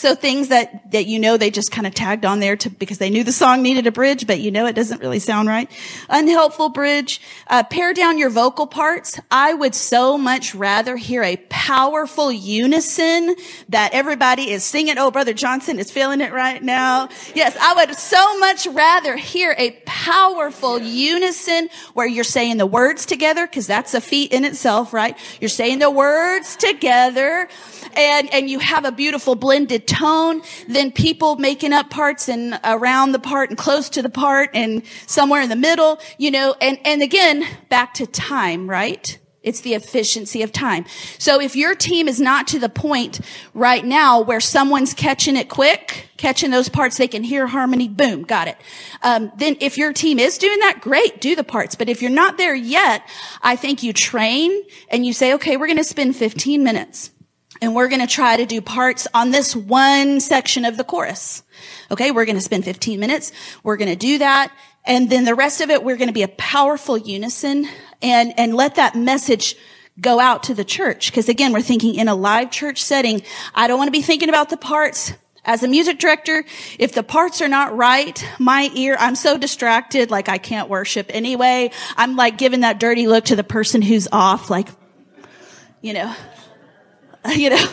So 0.00 0.14
things 0.14 0.48
that, 0.48 0.92
that 0.92 1.04
you 1.04 1.18
know 1.18 1.36
they 1.36 1.50
just 1.50 1.70
kind 1.70 1.86
of 1.86 1.92
tagged 1.92 2.24
on 2.24 2.40
there 2.40 2.56
to, 2.56 2.70
because 2.70 2.96
they 2.96 3.10
knew 3.10 3.22
the 3.22 3.32
song 3.32 3.60
needed 3.60 3.86
a 3.86 3.92
bridge, 3.92 4.26
but 4.26 4.40
you 4.40 4.50
know 4.50 4.64
it 4.64 4.72
doesn't 4.72 5.02
really 5.02 5.18
sound 5.18 5.46
right. 5.46 5.70
Unhelpful 6.08 6.70
bridge. 6.70 7.20
Uh, 7.48 7.62
pare 7.64 7.92
down 7.92 8.16
your 8.16 8.30
vocal 8.30 8.66
parts. 8.66 9.20
I 9.30 9.52
would 9.52 9.74
so 9.74 10.16
much 10.16 10.54
rather 10.54 10.96
hear 10.96 11.22
a 11.22 11.36
powerful 11.50 12.32
unison 12.32 13.36
that 13.68 13.92
everybody 13.92 14.50
is 14.50 14.64
singing. 14.64 14.96
Oh, 14.96 15.10
Brother 15.10 15.34
Johnson 15.34 15.78
is 15.78 15.90
feeling 15.90 16.22
it 16.22 16.32
right 16.32 16.62
now. 16.62 17.10
Yes, 17.34 17.54
I 17.60 17.74
would 17.74 17.94
so 17.94 18.38
much 18.38 18.66
rather 18.68 19.18
hear 19.18 19.54
a 19.58 19.72
powerful 19.84 20.78
unison 20.78 21.68
where 21.92 22.06
you're 22.06 22.24
saying 22.24 22.56
the 22.56 22.64
words 22.64 23.04
together, 23.04 23.46
because 23.46 23.66
that's 23.66 23.92
a 23.92 24.00
feat 24.00 24.32
in 24.32 24.46
itself, 24.46 24.94
right? 24.94 25.14
You're 25.42 25.50
saying 25.50 25.80
the 25.80 25.90
words 25.90 26.56
together 26.56 27.48
and, 27.94 28.32
and 28.32 28.48
you 28.48 28.60
have 28.60 28.86
a 28.86 28.92
beautiful 28.92 29.34
blended 29.34 29.89
tone, 29.90 30.42
then 30.68 30.92
people 30.92 31.36
making 31.36 31.72
up 31.72 31.90
parts 31.90 32.28
and 32.28 32.58
around 32.64 33.12
the 33.12 33.18
part 33.18 33.50
and 33.50 33.58
close 33.58 33.90
to 33.90 34.02
the 34.02 34.08
part 34.08 34.50
and 34.54 34.82
somewhere 35.06 35.42
in 35.42 35.48
the 35.48 35.56
middle, 35.56 35.98
you 36.16 36.30
know, 36.30 36.54
and, 36.60 36.78
and 36.84 37.02
again, 37.02 37.44
back 37.68 37.94
to 37.94 38.06
time, 38.06 38.70
right? 38.70 39.18
It's 39.42 39.62
the 39.62 39.72
efficiency 39.72 40.42
of 40.42 40.52
time. 40.52 40.84
So 41.18 41.40
if 41.40 41.56
your 41.56 41.74
team 41.74 42.08
is 42.08 42.20
not 42.20 42.46
to 42.48 42.58
the 42.58 42.68
point 42.68 43.20
right 43.54 43.84
now 43.84 44.20
where 44.20 44.38
someone's 44.38 44.92
catching 44.92 45.34
it 45.34 45.48
quick, 45.48 46.10
catching 46.18 46.50
those 46.50 46.68
parts 46.68 46.98
they 46.98 47.08
can 47.08 47.22
hear 47.22 47.46
harmony, 47.46 47.88
boom, 47.88 48.22
got 48.22 48.48
it. 48.48 48.58
Um, 49.02 49.32
then 49.38 49.56
if 49.60 49.78
your 49.78 49.94
team 49.94 50.18
is 50.18 50.36
doing 50.36 50.58
that, 50.60 50.82
great, 50.82 51.22
do 51.22 51.34
the 51.34 51.44
parts. 51.44 51.74
But 51.74 51.88
if 51.88 52.02
you're 52.02 52.10
not 52.10 52.36
there 52.36 52.54
yet, 52.54 53.02
I 53.40 53.56
think 53.56 53.82
you 53.82 53.94
train 53.94 54.62
and 54.90 55.06
you 55.06 55.14
say, 55.14 55.32
okay, 55.34 55.56
we're 55.56 55.68
going 55.68 55.78
to 55.78 55.84
spend 55.84 56.16
15 56.16 56.62
minutes 56.62 57.10
and 57.60 57.74
we're 57.74 57.88
going 57.88 58.00
to 58.00 58.06
try 58.06 58.36
to 58.36 58.46
do 58.46 58.60
parts 58.60 59.06
on 59.12 59.30
this 59.30 59.54
one 59.54 60.20
section 60.20 60.64
of 60.64 60.76
the 60.76 60.84
chorus. 60.84 61.42
Okay. 61.90 62.10
We're 62.10 62.24
going 62.24 62.36
to 62.36 62.42
spend 62.42 62.64
15 62.64 62.98
minutes. 62.98 63.32
We're 63.62 63.76
going 63.76 63.90
to 63.90 63.96
do 63.96 64.18
that. 64.18 64.52
And 64.84 65.10
then 65.10 65.24
the 65.24 65.34
rest 65.34 65.60
of 65.60 65.70
it, 65.70 65.84
we're 65.84 65.96
going 65.96 66.08
to 66.08 66.14
be 66.14 66.22
a 66.22 66.28
powerful 66.28 66.96
unison 66.96 67.68
and, 68.00 68.32
and 68.38 68.54
let 68.54 68.76
that 68.76 68.94
message 68.94 69.56
go 70.00 70.18
out 70.18 70.44
to 70.44 70.54
the 70.54 70.64
church. 70.64 71.12
Cause 71.12 71.28
again, 71.28 71.52
we're 71.52 71.60
thinking 71.60 71.94
in 71.94 72.08
a 72.08 72.14
live 72.14 72.50
church 72.50 72.82
setting. 72.82 73.22
I 73.54 73.66
don't 73.66 73.76
want 73.76 73.88
to 73.88 73.92
be 73.92 74.02
thinking 74.02 74.30
about 74.30 74.48
the 74.48 74.56
parts. 74.56 75.12
As 75.44 75.62
a 75.62 75.68
music 75.68 75.98
director, 75.98 76.44
if 76.78 76.92
the 76.92 77.02
parts 77.02 77.40
are 77.40 77.48
not 77.48 77.74
right, 77.74 78.22
my 78.38 78.70
ear, 78.74 78.96
I'm 78.98 79.14
so 79.14 79.38
distracted, 79.38 80.10
like 80.10 80.28
I 80.28 80.36
can't 80.36 80.68
worship 80.68 81.06
anyway. 81.10 81.70
I'm 81.96 82.14
like 82.14 82.36
giving 82.36 82.60
that 82.60 82.78
dirty 82.78 83.06
look 83.06 83.26
to 83.26 83.36
the 83.36 83.44
person 83.44 83.80
who's 83.80 84.06
off, 84.12 84.50
like, 84.50 84.68
you 85.80 85.94
know, 85.94 86.14
you 87.36 87.50
know, 87.50 87.66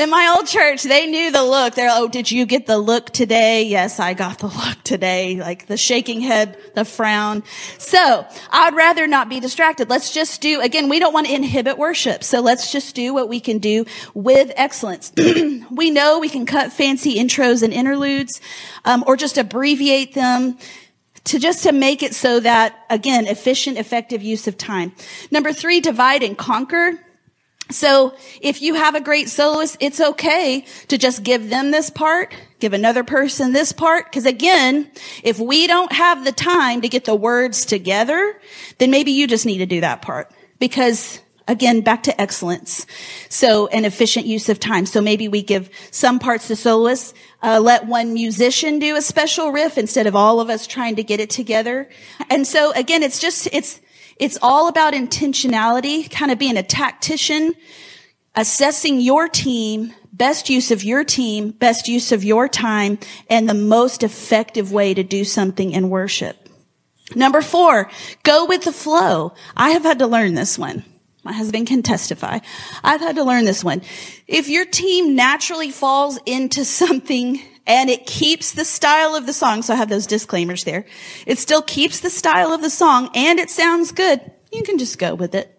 in 0.00 0.08
my 0.08 0.34
old 0.34 0.46
church, 0.46 0.82
they 0.82 1.06
knew 1.06 1.30
the 1.30 1.42
look. 1.42 1.74
They're, 1.74 1.90
oh, 1.92 2.08
did 2.08 2.30
you 2.30 2.46
get 2.46 2.66
the 2.66 2.78
look 2.78 3.10
today? 3.10 3.64
Yes, 3.64 4.00
I 4.00 4.14
got 4.14 4.38
the 4.38 4.46
look 4.46 4.82
today. 4.82 5.36
Like 5.36 5.66
the 5.66 5.76
shaking 5.76 6.20
head, 6.20 6.56
the 6.74 6.84
frown. 6.84 7.42
So 7.78 8.26
I'd 8.50 8.74
rather 8.74 9.06
not 9.06 9.28
be 9.28 9.40
distracted. 9.40 9.90
Let's 9.90 10.12
just 10.12 10.40
do, 10.40 10.60
again, 10.60 10.88
we 10.88 10.98
don't 10.98 11.12
want 11.12 11.26
to 11.26 11.34
inhibit 11.34 11.76
worship. 11.76 12.24
So 12.24 12.40
let's 12.40 12.72
just 12.72 12.94
do 12.94 13.12
what 13.12 13.28
we 13.28 13.40
can 13.40 13.58
do 13.58 13.84
with 14.14 14.52
excellence. 14.56 15.12
we 15.70 15.90
know 15.90 16.18
we 16.18 16.28
can 16.28 16.46
cut 16.46 16.72
fancy 16.72 17.16
intros 17.16 17.62
and 17.62 17.72
interludes, 17.72 18.40
um, 18.84 19.04
or 19.06 19.16
just 19.16 19.36
abbreviate 19.38 20.14
them 20.14 20.56
to 21.24 21.38
just 21.38 21.64
to 21.64 21.72
make 21.72 22.02
it 22.02 22.14
so 22.14 22.40
that 22.40 22.74
again 22.88 23.26
efficient 23.26 23.76
effective 23.76 24.22
use 24.22 24.48
of 24.48 24.56
time 24.56 24.90
number 25.30 25.52
three 25.52 25.78
divide 25.78 26.22
and 26.22 26.38
conquer 26.38 26.98
so 27.70 28.14
if 28.40 28.62
you 28.62 28.74
have 28.74 28.94
a 28.94 29.00
great 29.00 29.28
soloist, 29.28 29.76
it's 29.80 30.00
okay 30.00 30.64
to 30.88 30.98
just 30.98 31.22
give 31.22 31.50
them 31.50 31.70
this 31.70 31.90
part, 31.90 32.34
give 32.58 32.72
another 32.72 33.04
person 33.04 33.52
this 33.52 33.72
part. 33.72 34.10
Cause 34.12 34.26
again, 34.26 34.90
if 35.22 35.38
we 35.38 35.66
don't 35.66 35.92
have 35.92 36.24
the 36.24 36.32
time 36.32 36.80
to 36.82 36.88
get 36.88 37.04
the 37.04 37.14
words 37.14 37.64
together, 37.64 38.38
then 38.78 38.90
maybe 38.90 39.12
you 39.12 39.26
just 39.26 39.46
need 39.46 39.58
to 39.58 39.66
do 39.66 39.80
that 39.80 40.02
part 40.02 40.30
because 40.58 41.20
again, 41.48 41.80
back 41.80 42.04
to 42.04 42.20
excellence. 42.20 42.86
So 43.28 43.66
an 43.68 43.84
efficient 43.84 44.24
use 44.24 44.48
of 44.48 44.60
time. 44.60 44.86
So 44.86 45.00
maybe 45.00 45.26
we 45.26 45.42
give 45.42 45.68
some 45.90 46.20
parts 46.20 46.46
to 46.46 46.54
soloists, 46.54 47.12
uh, 47.42 47.58
let 47.58 47.86
one 47.86 48.14
musician 48.14 48.78
do 48.78 48.94
a 48.94 49.02
special 49.02 49.50
riff 49.50 49.76
instead 49.76 50.06
of 50.06 50.14
all 50.14 50.40
of 50.40 50.48
us 50.48 50.68
trying 50.68 50.94
to 50.96 51.02
get 51.02 51.18
it 51.18 51.28
together. 51.28 51.88
And 52.30 52.46
so 52.46 52.72
again, 52.72 53.02
it's 53.02 53.18
just, 53.18 53.48
it's, 53.52 53.80
it's 54.20 54.38
all 54.42 54.68
about 54.68 54.92
intentionality, 54.92 56.08
kind 56.10 56.30
of 56.30 56.38
being 56.38 56.58
a 56.58 56.62
tactician, 56.62 57.54
assessing 58.36 59.00
your 59.00 59.28
team, 59.28 59.94
best 60.12 60.50
use 60.50 60.70
of 60.70 60.84
your 60.84 61.02
team, 61.04 61.50
best 61.50 61.88
use 61.88 62.12
of 62.12 62.22
your 62.22 62.46
time, 62.46 62.98
and 63.30 63.48
the 63.48 63.54
most 63.54 64.02
effective 64.02 64.72
way 64.72 64.92
to 64.92 65.02
do 65.02 65.24
something 65.24 65.72
in 65.72 65.88
worship. 65.88 66.36
Number 67.14 67.40
four, 67.40 67.90
go 68.22 68.44
with 68.44 68.64
the 68.64 68.72
flow. 68.72 69.32
I 69.56 69.70
have 69.70 69.82
had 69.82 69.98
to 70.00 70.06
learn 70.06 70.34
this 70.34 70.58
one. 70.58 70.84
My 71.24 71.32
husband 71.32 71.66
can 71.66 71.82
testify. 71.82 72.40
I've 72.84 73.00
had 73.00 73.16
to 73.16 73.24
learn 73.24 73.46
this 73.46 73.64
one. 73.64 73.80
If 74.26 74.48
your 74.48 74.66
team 74.66 75.16
naturally 75.16 75.70
falls 75.70 76.18
into 76.26 76.64
something 76.64 77.40
and 77.66 77.90
it 77.90 78.06
keeps 78.06 78.52
the 78.52 78.64
style 78.64 79.14
of 79.14 79.26
the 79.26 79.32
song. 79.32 79.62
So 79.62 79.74
I 79.74 79.76
have 79.76 79.88
those 79.88 80.06
disclaimers 80.06 80.64
there. 80.64 80.86
It 81.26 81.38
still 81.38 81.62
keeps 81.62 82.00
the 82.00 82.10
style 82.10 82.52
of 82.52 82.62
the 82.62 82.70
song 82.70 83.10
and 83.14 83.38
it 83.38 83.50
sounds 83.50 83.92
good. 83.92 84.20
You 84.52 84.62
can 84.62 84.78
just 84.78 84.98
go 84.98 85.14
with 85.14 85.34
it. 85.34 85.56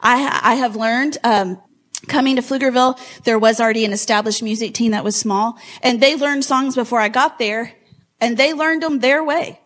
I, 0.00 0.40
I 0.42 0.54
have 0.56 0.76
learned, 0.76 1.18
um, 1.24 1.60
coming 2.06 2.36
to 2.36 2.42
Pflugerville, 2.42 2.98
there 3.24 3.38
was 3.38 3.60
already 3.60 3.84
an 3.84 3.92
established 3.92 4.42
music 4.42 4.72
team 4.74 4.92
that 4.92 5.04
was 5.04 5.16
small 5.16 5.58
and 5.82 6.00
they 6.00 6.16
learned 6.16 6.44
songs 6.44 6.74
before 6.74 7.00
I 7.00 7.08
got 7.08 7.38
there 7.38 7.74
and 8.20 8.36
they 8.36 8.54
learned 8.54 8.82
them 8.82 9.00
their 9.00 9.24
way 9.24 9.60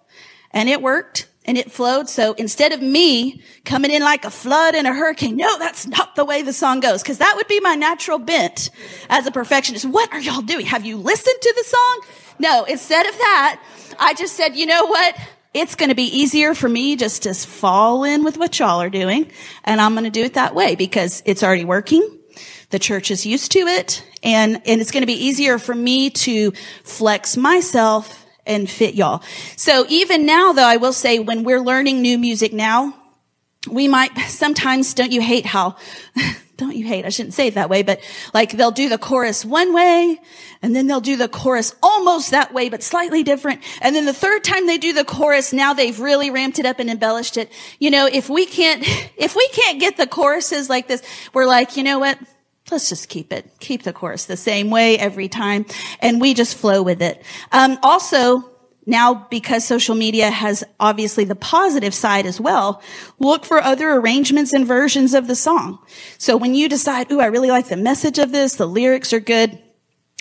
and 0.51 0.69
it 0.69 0.81
worked 0.81 1.29
and 1.45 1.59
it 1.59 1.73
flowed. 1.73 2.09
So 2.09 2.35
instead 2.35 2.73
of 2.73 2.81
me 2.81 3.43
coming 3.65 3.91
in 3.91 4.03
like 4.03 4.25
a 4.25 4.31
flood 4.31 4.75
and 4.75 4.87
a 4.87 4.95
hurricane, 4.95 5.37
no, 5.37 5.59
that's 5.59 5.87
not 5.87 6.15
the 6.15 6.25
way 6.25 6.43
the 6.43 6.53
song 6.53 6.81
goes. 6.81 7.03
Cause 7.03 7.19
that 7.19 7.35
would 7.37 7.49
be 7.49 7.61
my 7.61 7.75
natural 7.75 8.19
bent 8.19 8.71
as 9.09 9.27
a 9.27 9.31
perfectionist. 9.31 9.85
What 9.85 10.13
are 10.13 10.21
y'all 10.21 10.43
doing? 10.43 10.67
Have 10.67 10.85
you 10.85 10.97
listened 10.97 11.41
to 11.41 11.55
the 11.57 11.65
song? 11.65 12.03
No, 12.39 12.65
instead 12.65 13.07
of 13.07 13.13
that, 13.13 13.63
I 13.99 14.15
just 14.15 14.37
said, 14.37 14.57
you 14.57 14.67
know 14.67 14.87
what? 14.87 15.17
It's 15.55 15.75
going 15.75 15.91
to 15.91 15.95
be 15.95 16.05
easier 16.05 16.55
for 16.55 16.69
me 16.69 16.97
just 16.97 17.25
to 17.25 17.35
fall 17.35 18.05
in 18.05 18.25
with 18.25 18.39
what 18.39 18.59
y'all 18.59 18.81
are 18.81 18.89
doing. 18.89 19.31
And 19.65 19.81
I'm 19.81 19.93
going 19.93 20.05
to 20.05 20.11
do 20.11 20.25
it 20.25 20.35
that 20.35 20.55
way 20.55 20.77
because 20.77 21.23
it's 21.27 21.43
already 21.43 21.65
working. 21.65 22.19
The 22.71 22.79
church 22.79 23.11
is 23.11 23.27
used 23.27 23.53
to 23.53 23.59
it 23.59 24.03
and, 24.23 24.63
and 24.65 24.81
it's 24.81 24.91
going 24.91 25.03
to 25.03 25.07
be 25.07 25.27
easier 25.27 25.59
for 25.59 25.75
me 25.75 26.09
to 26.11 26.53
flex 26.85 27.37
myself 27.37 28.22
and 28.47 28.69
fit 28.69 28.95
y'all. 28.95 29.23
So 29.57 29.87
even 29.89 30.27
now 30.27 30.53
though, 30.53 30.67
I 30.67 30.77
will 30.77 30.93
say 30.93 31.19
when 31.19 31.45
we're 31.45 31.61
learning 31.61 32.03
new 32.03 32.19
music 32.19 32.53
now, 32.53 32.95
we 33.71 33.89
might 33.89 34.17
sometimes 34.29 34.95
don't 34.95 35.13
you 35.13 35.21
hate 35.21 35.47
how 35.47 35.77
don't 36.57 36.75
you 36.75 36.85
hate 36.85 37.05
I 37.05 37.11
shouldn't 37.11 37.35
say 37.35 37.47
it 37.47 37.55
that 37.55 37.71
way 37.71 37.83
but 37.83 38.01
like 38.35 38.53
they'll 38.53 38.73
do 38.73 38.89
the 38.89 38.99
chorus 38.99 39.45
one 39.45 39.73
way 39.73 40.21
and 40.61 40.75
then 40.75 40.87
they'll 40.87 41.01
do 41.01 41.17
the 41.17 41.29
chorus 41.29 41.75
almost 41.83 42.33
that 42.33 42.53
way 42.53 42.69
but 42.69 42.83
slightly 42.83 43.23
different. 43.23 43.61
And 43.81 43.95
then 43.95 44.05
the 44.05 44.13
third 44.13 44.45
time 44.45 44.67
they 44.67 44.79
do 44.79 44.93
the 44.93 45.05
chorus 45.05 45.53
now 45.53 45.75
they've 45.75 45.99
really 45.99 46.31
ramped 46.31 46.59
it 46.59 46.67
up 46.67 46.79
and 46.81 46.91
embellished 46.91 47.37
it. 47.37 47.51
You 47.79 47.91
know 47.91 48.07
if 48.07 48.29
we 48.29 48.47
can't 48.47 48.83
if 49.17 49.37
we 49.37 49.49
can't 49.49 49.79
get 49.79 49.97
the 49.97 50.07
choruses 50.07 50.69
like 50.69 50.89
this 50.89 51.03
we're 51.33 51.47
like 51.47 51.77
you 51.77 51.85
know 51.85 51.99
what 51.99 52.19
let's 52.73 52.89
just 52.89 53.09
keep 53.09 53.33
it, 53.33 53.49
keep 53.61 53.83
the 53.85 53.93
chorus 53.93 54.25
the 54.25 54.37
same 54.37 54.71
way 54.71 54.99
every 54.99 55.29
time. 55.29 55.67
And 56.01 56.21
we 56.21 56.35
just 56.35 56.57
flow 56.57 56.83
with 56.83 57.03
it. 57.03 57.23
Um, 57.53 57.79
also, 57.83 58.51
now 58.87 59.27
because 59.31 59.65
social 59.65 59.95
media 59.95 60.31
has 60.31 60.65
obviously 60.81 61.25
the 61.25 61.37
positive 61.37 61.95
side 61.95 62.27
as 62.27 62.41
well, 62.41 62.83
look 63.19 63.45
for 63.45 63.63
other 63.63 63.93
arrangements 63.93 64.53
and 64.53 64.67
versions 64.67 65.15
of 65.15 65.29
the 65.29 65.37
song. 65.37 65.79
So 66.19 66.37
when 66.37 66.55
you 66.55 66.69
decide, 66.69 67.11
ooh, 67.13 67.21
I 67.21 67.27
really 67.27 67.51
like 67.51 67.69
the 67.69 67.77
message 67.77 68.19
of 68.19 68.33
this, 68.33 68.57
the 68.57 68.67
lyrics 68.67 69.13
are 69.13 69.21
good, 69.21 69.59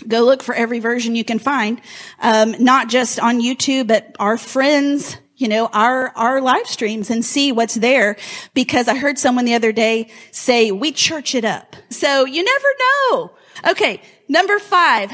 go 0.08 0.22
look 0.24 0.44
for 0.44 0.54
every 0.54 0.80
version 0.80 1.16
you 1.16 1.24
can 1.24 1.40
find. 1.40 1.82
Um, 2.20 2.56
not 2.60 2.90
just 2.90 3.20
on 3.20 3.42
YouTube, 3.42 3.88
but 3.88 4.16
our 4.20 4.38
friends, 4.38 5.18
you 5.42 5.48
know, 5.48 5.68
our, 5.74 6.10
our 6.16 6.40
live 6.40 6.68
streams 6.68 7.10
and 7.10 7.26
see 7.26 7.52
what's 7.52 7.76
there 7.76 8.16
because 8.54 8.88
I 8.88 8.96
heard 8.96 9.18
someone 9.18 9.46
the 9.46 9.56
other 9.56 9.72
day 9.72 10.12
say, 10.32 10.72
we 10.72 10.92
church 10.92 11.34
it 11.34 11.44
up. 11.44 11.76
So 11.90 12.26
you 12.26 12.44
never 12.44 12.68
know. 12.80 13.32
Okay. 13.70 14.02
Number 14.28 14.60
five. 14.60 15.12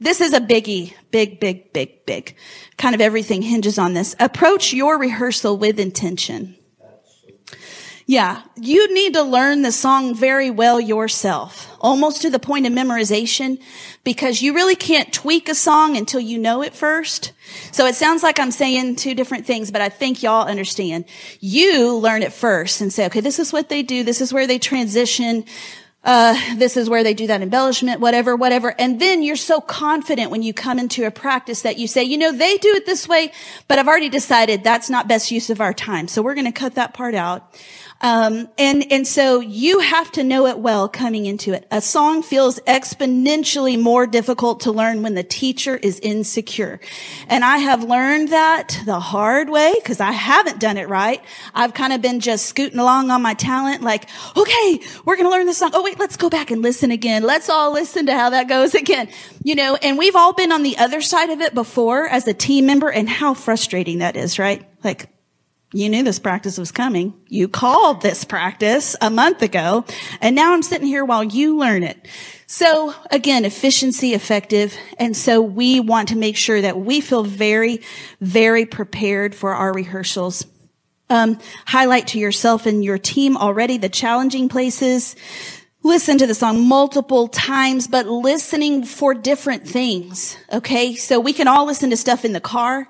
This 0.00 0.20
is 0.20 0.32
a 0.32 0.40
biggie. 0.40 0.92
Big, 1.10 1.40
big, 1.40 1.72
big, 1.72 2.04
big. 2.04 2.36
Kind 2.76 2.94
of 2.94 3.00
everything 3.00 3.42
hinges 3.42 3.78
on 3.78 3.94
this. 3.94 4.14
Approach 4.18 4.72
your 4.72 4.98
rehearsal 4.98 5.56
with 5.56 5.78
intention. 5.78 6.55
Yeah, 8.08 8.42
you 8.54 8.94
need 8.94 9.14
to 9.14 9.22
learn 9.24 9.62
the 9.62 9.72
song 9.72 10.14
very 10.14 10.48
well 10.48 10.80
yourself, 10.80 11.76
almost 11.80 12.22
to 12.22 12.30
the 12.30 12.38
point 12.38 12.64
of 12.64 12.72
memorization, 12.72 13.60
because 14.04 14.40
you 14.40 14.54
really 14.54 14.76
can't 14.76 15.12
tweak 15.12 15.48
a 15.48 15.56
song 15.56 15.96
until 15.96 16.20
you 16.20 16.38
know 16.38 16.62
it 16.62 16.72
first. 16.72 17.32
So 17.72 17.84
it 17.84 17.96
sounds 17.96 18.22
like 18.22 18.38
I'm 18.38 18.52
saying 18.52 18.94
two 18.94 19.16
different 19.16 19.44
things, 19.44 19.72
but 19.72 19.80
I 19.80 19.88
think 19.88 20.22
y'all 20.22 20.46
understand. 20.46 21.06
You 21.40 21.96
learn 21.96 22.22
it 22.22 22.32
first 22.32 22.80
and 22.80 22.92
say, 22.92 23.06
okay, 23.06 23.20
this 23.20 23.40
is 23.40 23.52
what 23.52 23.68
they 23.68 23.82
do. 23.82 24.04
This 24.04 24.20
is 24.20 24.32
where 24.32 24.46
they 24.46 24.60
transition. 24.60 25.44
Uh, 26.04 26.38
this 26.54 26.76
is 26.76 26.88
where 26.88 27.02
they 27.02 27.14
do 27.14 27.26
that 27.26 27.42
embellishment, 27.42 28.00
whatever, 28.00 28.36
whatever. 28.36 28.72
And 28.78 29.00
then 29.00 29.24
you're 29.24 29.34
so 29.34 29.60
confident 29.60 30.30
when 30.30 30.44
you 30.44 30.54
come 30.54 30.78
into 30.78 31.04
a 31.04 31.10
practice 31.10 31.62
that 31.62 31.78
you 31.78 31.88
say, 31.88 32.04
you 32.04 32.16
know, 32.16 32.30
they 32.30 32.56
do 32.58 32.68
it 32.76 32.86
this 32.86 33.08
way, 33.08 33.32
but 33.66 33.80
I've 33.80 33.88
already 33.88 34.08
decided 34.08 34.62
that's 34.62 34.88
not 34.88 35.08
best 35.08 35.32
use 35.32 35.50
of 35.50 35.60
our 35.60 35.74
time. 35.74 36.06
So 36.06 36.22
we're 36.22 36.34
going 36.34 36.46
to 36.46 36.52
cut 36.52 36.76
that 36.76 36.94
part 36.94 37.16
out. 37.16 37.52
Um, 38.00 38.48
and 38.58 38.92
and 38.92 39.06
so 39.06 39.40
you 39.40 39.78
have 39.80 40.12
to 40.12 40.22
know 40.22 40.46
it 40.46 40.58
well 40.58 40.86
coming 40.86 41.24
into 41.24 41.54
it. 41.54 41.66
A 41.70 41.80
song 41.80 42.22
feels 42.22 42.60
exponentially 42.60 43.80
more 43.80 44.06
difficult 44.06 44.60
to 44.60 44.72
learn 44.72 45.02
when 45.02 45.14
the 45.14 45.22
teacher 45.22 45.76
is 45.76 45.98
insecure, 46.00 46.78
and 47.28 47.42
I 47.42 47.56
have 47.58 47.82
learned 47.82 48.28
that 48.28 48.78
the 48.84 49.00
hard 49.00 49.48
way 49.48 49.74
because 49.76 50.00
I 50.00 50.12
haven't 50.12 50.60
done 50.60 50.76
it 50.76 50.90
right. 50.90 51.22
I've 51.54 51.72
kind 51.72 51.94
of 51.94 52.02
been 52.02 52.20
just 52.20 52.46
scooting 52.46 52.78
along 52.78 53.10
on 53.10 53.22
my 53.22 53.32
talent, 53.32 53.82
like, 53.82 54.06
okay, 54.36 54.80
we're 55.06 55.16
going 55.16 55.26
to 55.26 55.30
learn 55.30 55.46
this 55.46 55.58
song. 55.58 55.70
Oh 55.72 55.82
wait, 55.82 55.98
let's 55.98 56.18
go 56.18 56.28
back 56.28 56.50
and 56.50 56.60
listen 56.60 56.90
again. 56.90 57.22
Let's 57.22 57.48
all 57.48 57.72
listen 57.72 58.06
to 58.06 58.12
how 58.12 58.30
that 58.30 58.46
goes 58.46 58.74
again. 58.82 59.08
You 59.42 59.54
know, 59.54 59.74
and 59.76 59.96
we've 59.96 60.16
all 60.16 60.34
been 60.34 60.52
on 60.52 60.62
the 60.62 60.76
other 60.76 61.00
side 61.00 61.30
of 61.30 61.40
it 61.40 61.54
before 61.54 62.06
as 62.06 62.28
a 62.28 62.34
team 62.34 62.66
member, 62.66 62.90
and 62.90 63.08
how 63.08 63.32
frustrating 63.32 63.98
that 63.98 64.16
is, 64.16 64.38
right? 64.38 64.68
Like 64.84 65.08
you 65.72 65.88
knew 65.88 66.04
this 66.04 66.20
practice 66.20 66.58
was 66.58 66.70
coming. 66.70 67.12
You 67.28 67.48
called 67.48 68.00
this 68.00 68.24
practice 68.24 68.94
a 69.00 69.10
month 69.10 69.42
ago, 69.42 69.84
and 70.20 70.36
now 70.36 70.52
I'm 70.52 70.62
sitting 70.62 70.86
here 70.86 71.04
while 71.04 71.24
you 71.24 71.58
learn 71.58 71.82
it. 71.82 72.06
So 72.46 72.94
again, 73.10 73.44
efficiency, 73.44 74.14
effective. 74.14 74.76
And 74.98 75.16
so 75.16 75.42
we 75.42 75.80
want 75.80 76.08
to 76.10 76.16
make 76.16 76.36
sure 76.36 76.60
that 76.60 76.78
we 76.78 77.00
feel 77.00 77.24
very, 77.24 77.80
very 78.20 78.64
prepared 78.64 79.34
for 79.34 79.54
our 79.54 79.72
rehearsals. 79.72 80.46
Um, 81.10 81.38
highlight 81.66 82.08
to 82.08 82.18
yourself 82.20 82.66
and 82.66 82.84
your 82.84 82.98
team 82.98 83.36
already 83.36 83.78
the 83.78 83.88
challenging 83.88 84.48
places. 84.48 85.16
listen 85.82 86.18
to 86.18 86.26
the 86.26 86.34
song 86.34 86.66
multiple 86.66 87.28
times, 87.28 87.86
but 87.86 88.06
listening 88.06 88.84
for 88.84 89.14
different 89.14 89.68
things. 89.68 90.36
Okay. 90.52 90.94
So 90.94 91.20
we 91.20 91.32
can 91.32 91.46
all 91.48 91.64
listen 91.64 91.90
to 91.90 91.96
stuff 91.96 92.24
in 92.24 92.32
the 92.32 92.40
car 92.40 92.88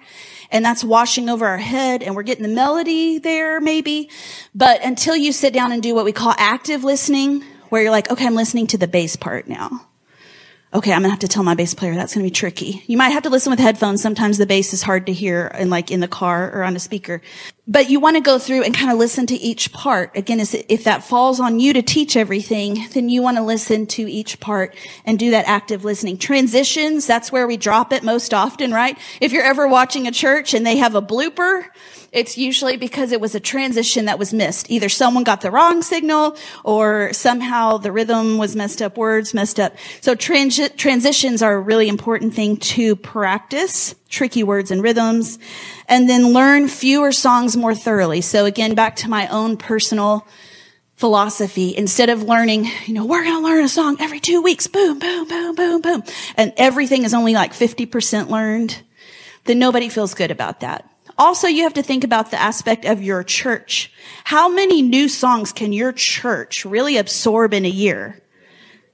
and 0.51 0.65
that's 0.65 0.85
washing 0.85 1.29
over 1.29 1.47
our 1.47 1.59
head 1.59 2.03
and 2.03 2.15
we're 2.15 2.23
getting 2.23 2.43
the 2.43 2.55
melody 2.55 3.19
there 3.19 3.61
maybe. 3.61 4.11
But 4.55 4.83
until 4.85 5.17
you 5.17 5.33
sit 5.33 5.53
down 5.53 5.73
and 5.73 5.83
do 5.83 5.95
what 5.95 6.05
we 6.05 6.13
call 6.13 6.35
active 6.39 6.85
listening, 6.85 7.43
where 7.69 7.83
you're 7.83 7.91
like, 7.91 8.11
okay, 8.11 8.27
I'm 8.27 8.35
listening 8.35 8.67
to 8.69 8.79
the 8.79 8.89
bass 8.89 9.17
part 9.17 9.49
now 9.49 9.87
okay, 10.77 10.93
I'm 10.93 11.01
gonna 11.01 11.11
have 11.11 11.21
to 11.21 11.29
tell 11.29 11.43
my 11.43 11.55
bass 11.55 11.75
player 11.75 11.95
that's 11.95 12.15
gonna 12.15 12.25
be 12.25 12.31
tricky. 12.31 12.83
You 12.87 12.99
might 12.99 13.11
have 13.11 13.23
to 13.23 13.31
listen 13.31 13.51
with 13.51 13.59
headphones. 13.59 14.03
Sometimes 14.03 14.37
the 14.37 14.47
bass 14.47 14.75
is 14.75 14.83
hard 14.83 15.07
to 15.07 15.13
hear 15.13 15.47
and 15.55 15.71
like 15.71 15.91
in 15.91 16.01
the 16.01 16.09
car 16.09 16.53
or 16.53 16.63
on 16.63 16.77
a 16.77 16.79
speaker. 16.81 17.23
But 17.69 17.91
you 17.91 17.99
want 17.99 18.17
to 18.17 18.23
go 18.23 18.39
through 18.39 18.63
and 18.63 18.73
kind 18.73 18.93
of 18.93 18.99
listen 18.99 19.27
to 19.27 19.35
each 19.35 19.73
part. 19.73 20.17
Again, 20.17 20.39
if 20.39 20.85
that 20.85 21.03
falls 21.03 21.41
on 21.41 21.59
you 21.59 21.73
to 21.73 21.83
teach 21.83 22.17
everything, 22.17 22.87
then 22.93 23.09
you 23.09 23.23
want 23.23 23.39
to 23.39 23.43
listen 23.43 23.87
to 23.89 24.09
each 24.09 24.39
part 24.39 24.77
and 25.05 25.19
do 25.19 25.33
that 25.33 25.49
active 25.49 25.85
listening. 25.85 26.17
Transitions, 26.17 27.09
that's 27.09 27.33
where 27.33 27.47
we 27.47 27.57
drop 27.57 27.93
it 27.93 28.05
most 28.05 28.33
often, 28.33 28.71
right? 28.71 28.97
If 29.21 29.33
you're 29.33 29.43
ever 29.43 29.67
watching 29.67 30.07
a 30.07 30.13
church 30.13 30.55
and 30.55 30.65
they 30.65 30.77
have 30.77 30.95
a 30.95 31.03
blooper, 31.03 31.65
it's 32.13 32.39
usually 32.39 32.77
because 32.77 33.11
it 33.11 33.21
was 33.21 33.35
a 33.35 33.41
transition 33.41 34.05
that 34.05 34.19
was 34.19 34.33
missed. 34.33 34.71
Either 34.71 34.89
someone 34.89 35.25
got 35.25 35.41
the 35.41 35.51
wrong 35.51 35.83
signal 35.83 36.37
or 36.65 37.13
somehow 37.13 37.79
the 37.79 37.91
rhythm 37.91 38.39
was 38.39 38.55
messed 38.55 38.81
up, 38.81 38.97
words 38.97 39.35
messed 39.35 39.59
up. 39.59 39.75
So 40.01 40.15
transi- 40.15 40.75
transitions 40.77 41.43
are 41.43 41.55
a 41.55 41.61
really 41.61 41.89
important 41.89 42.33
thing 42.33 42.59
to 42.59 42.95
practice 42.95 43.97
tricky 44.09 44.43
words 44.43 44.71
and 44.71 44.83
rhythms 44.83 45.39
and 45.89 46.09
then 46.09 46.33
learn 46.33 46.69
fewer 46.69 47.13
songs 47.13 47.57
more 47.57 47.75
thoroughly. 47.75 48.21
So 48.21 48.45
again, 48.45 48.75
back 48.75 48.97
to 48.97 49.09
my 49.09 49.29
own 49.29 49.57
personal 49.57 50.27
philosophy. 50.97 51.77
Instead 51.77 52.09
of 52.09 52.23
learning, 52.23 52.69
you 52.87 52.95
know, 52.95 53.05
we're 53.05 53.25
going 53.25 53.37
to 53.37 53.43
learn 53.43 53.65
a 53.65 53.69
song 53.69 53.97
every 54.01 54.21
two 54.21 54.43
weeks. 54.43 54.67
Boom, 54.67 54.99
boom, 54.99 55.29
boom, 55.29 55.55
boom, 55.55 55.81
boom. 55.81 56.03
And 56.37 56.53
everything 56.57 57.05
is 57.05 57.15
only 57.15 57.35
like 57.35 57.53
50% 57.53 58.29
learned. 58.31 58.83
Then 59.45 59.59
nobody 59.59 59.89
feels 59.89 60.15
good 60.15 60.31
about 60.31 60.61
that. 60.61 60.89
Also, 61.19 61.49
you 61.49 61.63
have 61.63 61.75
to 61.75 61.83
think 61.83 62.05
about 62.05 62.31
the 62.31 62.41
aspect 62.41 62.85
of 62.85 63.03
your 63.03 63.23
church. 63.23 63.91
How 64.25 64.49
many 64.49 64.83
new 64.83 65.09
songs 65.09 65.53
can 65.53 65.73
your 65.73 65.93
church 65.93 66.65
really 66.65 66.99
absorb 66.99 67.55
in 67.55 67.65
a 67.65 67.71
year? 67.71 68.21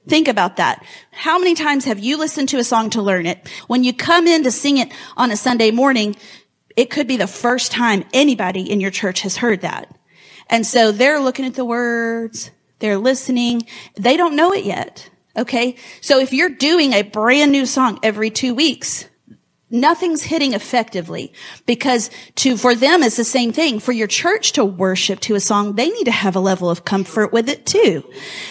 Think 0.09 0.27
about 0.29 0.57
that. 0.57 0.85
How 1.13 1.39
many 1.39 1.55
times 1.55 1.85
have 1.85 2.01
you 2.01 2.19
listened 2.19 2.49
to 2.51 2.59
a 2.59 2.65
song 2.65 2.91
to 2.91 3.03
learn 3.03 3.27
it? 3.27 3.49
When 3.69 3.85
you 3.85 3.93
come 3.93 4.27
in 4.27 4.43
to 4.45 4.51
sing 4.51 4.79
it 4.79 4.93
on 5.17 5.31
a 5.31 5.37
Sunday 5.37 5.71
morning, 5.71 6.17
it 6.77 6.91
could 6.91 7.07
be 7.07 7.17
the 7.17 7.27
first 7.27 7.71
time 7.71 8.05
anybody 8.13 8.71
in 8.71 8.81
your 8.81 8.91
church 8.91 9.21
has 9.21 9.37
heard 9.37 9.61
that. 9.61 9.95
And 10.49 10.67
so 10.67 10.93
they're 10.93 11.21
looking 11.21 11.45
at 11.45 11.55
the 11.55 11.65
words, 11.65 12.51
they're 12.81 12.99
listening, 12.99 13.63
they 13.95 14.17
don't 14.17 14.37
know 14.37 14.53
it 14.53 14.65
yet. 14.65 15.09
Okay. 15.37 15.77
So 16.01 16.19
if 16.19 16.33
you're 16.33 16.51
doing 16.51 16.93
a 16.93 17.03
brand 17.03 17.53
new 17.53 17.65
song 17.65 17.99
every 18.03 18.31
two 18.31 18.55
weeks, 18.55 19.09
nothing's 19.71 20.23
hitting 20.23 20.53
effectively 20.53 21.33
because 21.65 22.11
to, 22.37 22.57
for 22.57 22.75
them, 22.75 23.03
it's 23.03 23.17
the 23.17 23.25
same 23.25 23.53
thing. 23.53 23.81
For 23.81 23.93
your 23.93 24.07
church 24.07 24.53
to 24.53 24.65
worship 24.65 25.21
to 25.21 25.35
a 25.35 25.41
song, 25.41 25.75
they 25.75 25.89
need 25.89 26.05
to 26.05 26.11
have 26.11 26.37
a 26.37 26.41
level 26.41 26.69
of 26.69 26.85
comfort 26.85 27.33
with 27.33 27.49
it 27.49 27.65
too. 27.65 28.05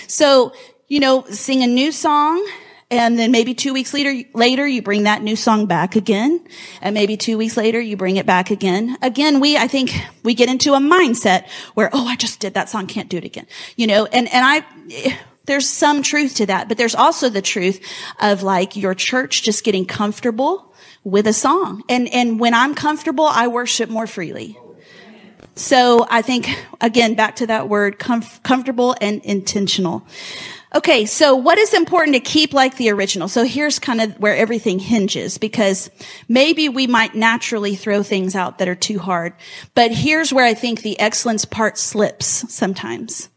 So, 0.08 0.54
you 0.92 1.00
know, 1.00 1.24
sing 1.30 1.64
a 1.64 1.68
new 1.68 1.90
song 1.90 2.46
and 2.90 3.18
then 3.18 3.32
maybe 3.32 3.54
two 3.54 3.72
weeks 3.72 3.94
later, 3.94 4.28
later 4.34 4.68
you 4.68 4.82
bring 4.82 5.04
that 5.04 5.24
new 5.24 5.38
song 5.38 5.66
back 5.66 5.96
again. 5.96 6.46
And 6.82 6.94
maybe 6.94 7.16
two 7.16 7.38
weeks 7.38 7.56
later 7.56 7.80
you 7.80 7.96
bring 7.96 8.18
it 8.18 8.26
back 8.26 8.52
again. 8.52 8.98
Again, 9.02 9.40
we, 9.40 9.56
I 9.56 9.70
think 9.70 9.94
we 10.24 10.34
get 10.34 10.50
into 10.50 10.74
a 10.74 10.80
mindset 10.80 11.48
where, 11.76 11.90
oh, 11.94 12.06
I 12.06 12.18
just 12.18 12.42
did 12.42 12.56
that 12.56 12.68
song. 12.68 12.88
Can't 12.88 13.08
do 13.08 13.16
it 13.16 13.24
again. 13.24 13.48
You 13.78 13.88
know, 13.88 14.06
and, 14.06 14.28
and 14.34 14.44
I, 14.46 15.18
there's 15.46 15.66
some 15.66 16.04
truth 16.04 16.36
to 16.36 16.48
that, 16.48 16.68
but 16.68 16.78
there's 16.78 16.94
also 16.94 17.30
the 17.30 17.42
truth 17.42 17.80
of 18.20 18.44
like 18.44 18.76
your 18.76 18.94
church 18.94 19.44
just 19.44 19.64
getting 19.64 19.86
comfortable 19.86 20.74
with 21.06 21.26
a 21.26 21.34
song. 21.34 21.84
And, 21.88 22.14
and 22.14 22.38
when 22.38 22.54
I'm 22.54 22.76
comfortable, 22.76 23.28
I 23.28 23.48
worship 23.48 23.90
more 23.90 24.08
freely. 24.08 24.60
So 25.56 26.06
I 26.10 26.22
think, 26.22 26.50
again, 26.82 27.14
back 27.14 27.38
to 27.38 27.48
that 27.48 27.70
word, 27.70 27.98
comf- 27.98 28.44
comfortable 28.44 28.94
and 29.00 29.24
intentional. 29.24 30.06
Okay, 30.74 31.06
so 31.06 31.36
what 31.36 31.58
is 31.58 31.74
important 31.74 32.16
to 32.16 32.22
keep 32.22 32.54
like 32.54 32.78
the 32.78 32.92
original? 32.92 33.28
So 33.28 33.44
here's 33.44 33.78
kind 33.78 34.00
of 34.00 34.18
where 34.20 34.38
everything 34.38 34.80
hinges 34.80 35.38
because 35.38 35.92
maybe 36.30 36.70
we 36.70 36.88
might 36.88 37.14
naturally 37.14 37.76
throw 37.76 38.04
things 38.04 38.36
out 38.36 38.60
that 38.60 38.70
are 38.70 38.76
too 38.76 38.98
hard. 38.98 39.34
But 39.76 39.92
here's 39.92 40.32
where 40.32 40.46
I 40.46 40.54
think 40.54 40.82
the 40.82 40.98
excellence 40.98 41.44
part 41.44 41.78
slips 41.78 42.26
sometimes 42.54 43.28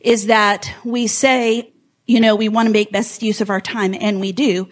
is 0.00 0.26
that 0.26 0.74
we 0.84 1.06
say, 1.06 1.72
you 2.06 2.18
know, 2.18 2.34
we 2.34 2.48
want 2.48 2.66
to 2.66 2.72
make 2.72 2.90
best 2.90 3.22
use 3.22 3.40
of 3.40 3.50
our 3.50 3.60
time 3.60 3.94
and 3.94 4.20
we 4.20 4.32
do. 4.32 4.68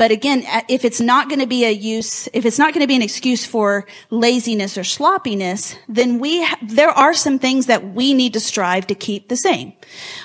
But 0.00 0.12
again, 0.12 0.44
if 0.66 0.86
it's 0.86 0.98
not 0.98 1.28
going 1.28 1.40
to 1.40 1.46
be 1.46 1.66
a 1.66 1.70
use, 1.70 2.26
if 2.32 2.46
it's 2.46 2.58
not 2.58 2.72
going 2.72 2.80
to 2.80 2.86
be 2.86 2.96
an 2.96 3.02
excuse 3.02 3.44
for 3.44 3.86
laziness 4.08 4.78
or 4.78 4.82
sloppiness, 4.82 5.76
then 5.90 6.20
we, 6.20 6.42
ha- 6.42 6.56
there 6.62 6.88
are 6.88 7.12
some 7.12 7.38
things 7.38 7.66
that 7.66 7.92
we 7.92 8.14
need 8.14 8.32
to 8.32 8.40
strive 8.40 8.86
to 8.86 8.94
keep 8.94 9.28
the 9.28 9.36
same. 9.36 9.74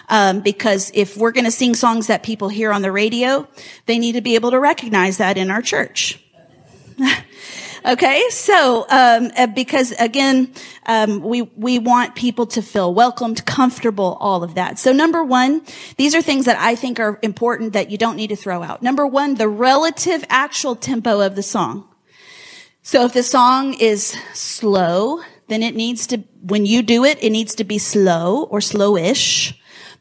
Um, 0.08 0.40
because 0.40 0.94
if 0.94 1.18
we're 1.18 1.34
going 1.34 1.44
to 1.44 1.52
sing 1.52 1.76
songs 1.76 2.08
that 2.08 2.24
people 2.24 2.48
hear 2.48 2.72
on 2.72 2.84
the 2.84 2.92
radio, 2.94 3.50
they 3.86 4.00
need 4.00 4.14
to 4.14 4.22
be 4.22 4.36
able 4.36 4.52
to 4.52 4.62
recognize 4.62 5.18
that 5.18 5.38
in 5.38 5.52
our 5.52 5.62
church. 5.62 6.24
Okay, 7.88 8.24
so 8.32 8.88
um, 8.90 9.32
uh, 9.38 9.46
because 9.46 9.92
again, 10.00 10.52
um, 10.88 11.22
we 11.22 11.44
we 11.44 11.78
want 11.78 12.16
people 12.16 12.48
to 12.48 12.64
feel 12.64 12.92
welcomed, 12.92 13.46
comfortable, 13.46 14.18
all 14.20 14.44
of 14.44 14.56
that. 14.56 14.80
So 14.80 14.92
number 14.92 15.24
one, 15.24 15.62
these 15.98 16.16
are 16.16 16.22
things 16.24 16.46
that 16.46 16.58
I 16.60 16.74
think 16.74 17.00
are 17.00 17.20
important 17.22 17.74
that 17.74 17.92
you 17.92 18.00
don't 18.00 18.16
need 18.16 18.30
to 18.30 18.36
throw 18.36 18.64
out. 18.64 18.82
Number 18.82 19.06
one, 19.06 19.36
the 19.36 19.48
relative 19.48 20.26
actual 20.30 20.76
tempo 20.76 21.22
of 21.22 21.36
the 21.36 21.44
song. 21.44 21.88
So 22.82 23.06
if 23.06 23.14
the 23.14 23.22
song 23.22 23.76
is 23.76 24.18
slow, 24.34 25.22
then 25.48 25.62
it 25.62 25.76
needs 25.76 26.08
to, 26.08 26.18
when 26.42 26.66
you 26.66 26.82
do 26.82 27.04
it, 27.04 27.24
it 27.24 27.30
needs 27.30 27.54
to 27.56 27.64
be 27.64 27.78
slow 27.78 28.46
or 28.46 28.60
slowish. 28.62 29.56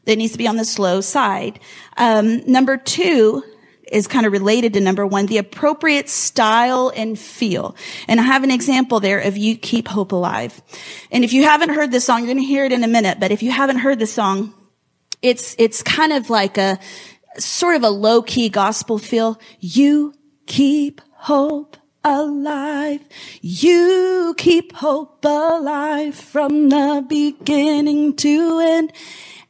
It 0.07 0.17
needs 0.17 0.31
to 0.31 0.37
be 0.37 0.47
on 0.47 0.57
the 0.57 0.65
slow 0.65 1.01
side. 1.01 1.59
Um, 1.97 2.41
number 2.51 2.77
two, 2.77 3.43
is 3.91 4.07
kind 4.07 4.25
of 4.25 4.31
related 4.31 4.73
to 4.73 4.79
number 4.79 5.05
one, 5.05 5.25
the 5.25 5.37
appropriate 5.37 6.09
style 6.09 6.91
and 6.95 7.17
feel. 7.17 7.75
And 8.07 8.19
I 8.19 8.23
have 8.23 8.43
an 8.43 8.51
example 8.51 8.99
there 8.99 9.19
of 9.19 9.37
You 9.37 9.57
Keep 9.57 9.87
Hope 9.87 10.11
Alive. 10.11 10.61
And 11.11 11.23
if 11.23 11.33
you 11.33 11.43
haven't 11.43 11.69
heard 11.69 11.91
this 11.91 12.05
song, 12.05 12.19
you're 12.19 12.33
going 12.33 12.37
to 12.37 12.43
hear 12.43 12.65
it 12.65 12.71
in 12.71 12.83
a 12.83 12.87
minute, 12.87 13.19
but 13.19 13.31
if 13.31 13.43
you 13.43 13.51
haven't 13.51 13.77
heard 13.77 13.99
the 13.99 14.07
song, 14.07 14.53
it's, 15.21 15.55
it's 15.57 15.81
kind 15.83 16.13
of 16.13 16.29
like 16.29 16.57
a 16.57 16.79
sort 17.37 17.75
of 17.75 17.83
a 17.83 17.89
low 17.89 18.21
key 18.21 18.49
gospel 18.49 18.97
feel. 18.97 19.39
You 19.59 20.13
keep 20.45 21.01
hope 21.13 21.77
alive. 22.03 23.01
You 23.41 24.35
keep 24.37 24.73
hope 24.73 25.25
alive 25.25 26.15
from 26.15 26.69
the 26.69 27.03
beginning 27.07 28.15
to 28.17 28.59
end. 28.59 28.93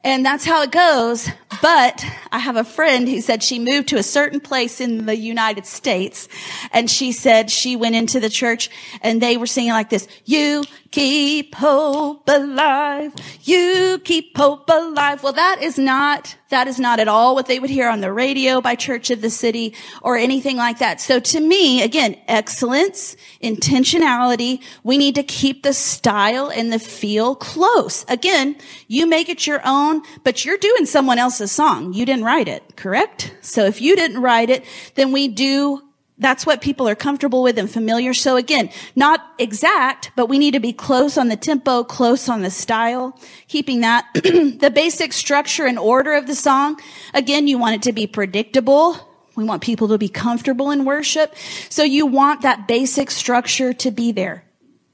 And 0.06 0.24
that's 0.24 0.46
how 0.46 0.62
it 0.62 0.72
goes. 0.72 1.28
But 1.64 2.06
I 2.32 2.38
have 2.38 2.58
a 2.58 2.64
friend 2.64 3.10
who 3.10 3.22
said 3.22 3.42
she 3.42 3.58
moved 3.58 3.88
to 3.88 3.98
a 3.98 4.04
certain 4.04 4.40
place 4.40 4.80
in 4.80 5.08
the 5.08 5.18
United 5.18 5.66
States 5.66 6.28
and 6.72 6.92
she 6.92 7.12
said 7.12 7.50
she 7.50 7.76
went 7.76 7.96
into 7.96 8.20
the 8.20 8.30
church 8.30 8.70
and 9.02 9.20
they 9.20 9.36
were 9.36 9.48
singing 9.48 9.72
like 9.72 9.90
this. 9.90 10.08
You 10.26 10.64
keep 10.92 11.56
hope 11.56 12.28
alive. 12.28 13.14
You 13.44 14.00
keep 14.04 14.38
hope 14.38 14.70
alive. 14.70 15.24
Well, 15.24 15.34
that 15.34 15.62
is 15.62 15.78
not, 15.78 16.36
that 16.50 16.68
is 16.68 16.80
not 16.80 17.00
at 17.00 17.08
all 17.08 17.36
what 17.36 17.48
they 17.48 17.60
would 17.60 17.70
hear 17.70 17.90
on 17.90 18.02
the 18.02 18.12
radio 18.12 18.62
by 18.62 18.76
Church 18.76 19.10
of 19.10 19.22
the 19.22 19.30
City 19.30 19.76
or 20.02 20.18
anything 20.18 20.58
like 20.58 20.80
that. 20.80 21.02
So 21.02 21.20
to 21.20 21.40
me, 21.40 21.84
again, 21.84 22.18
excellence, 22.28 23.16
intentionality, 23.42 24.62
we 24.84 24.98
need 24.98 25.16
to 25.16 25.24
keep 25.24 25.64
the 25.64 25.74
style 25.74 26.50
and 26.50 26.72
the 26.72 26.80
feel 26.80 27.36
close. 27.36 28.06
Again, 28.08 28.56
you 28.88 29.08
make 29.08 29.30
it 29.30 29.46
your 29.46 29.62
own, 29.66 30.02
but 30.24 30.46
you're 30.46 30.58
doing 30.58 30.86
someone 30.86 31.20
else's 31.20 31.52
song. 31.52 31.94
You 31.94 32.06
didn't 32.06 32.24
write 32.24 32.48
it, 32.48 32.76
correct? 32.76 33.36
So 33.42 33.66
if 33.66 33.82
you 33.82 33.96
didn't 33.96 34.22
write 34.22 34.50
it, 34.50 34.64
then 34.96 35.12
we 35.12 35.28
do 35.28 35.82
that's 36.18 36.46
what 36.46 36.62
people 36.62 36.88
are 36.88 36.96
comfortable 36.96 37.44
with 37.44 37.58
and 37.58 37.70
familiar. 37.70 38.14
So 38.14 38.38
again, 38.38 38.70
not 38.96 39.22
exact, 39.38 40.12
but 40.16 40.28
we 40.28 40.40
need 40.40 40.52
to 40.52 40.62
be 40.62 40.72
close 40.72 41.18
on 41.18 41.28
the 41.28 41.36
tempo, 41.36 41.84
close 41.84 42.30
on 42.30 42.42
the 42.42 42.50
style, 42.50 43.20
keeping 43.48 43.82
that. 43.82 44.06
the 44.14 44.72
basic 44.74 45.12
structure 45.12 45.66
and 45.66 45.78
order 45.78 46.14
of 46.14 46.26
the 46.28 46.36
song. 46.36 46.80
Again, 47.14 47.48
you 47.48 47.58
want 47.58 47.76
it 47.76 47.82
to 47.84 47.92
be 47.92 48.08
predictable. 48.08 48.98
We 49.36 49.44
want 49.44 49.62
people 49.62 49.90
to 49.90 49.98
be 49.98 50.08
comfortable 50.08 50.72
in 50.72 50.86
worship. 50.86 51.36
So 51.70 51.84
you 51.84 52.06
want 52.06 52.44
that 52.44 52.66
basic 52.66 53.12
structure 53.12 53.74
to 53.74 53.92
be 53.92 54.14
there. 54.14 54.46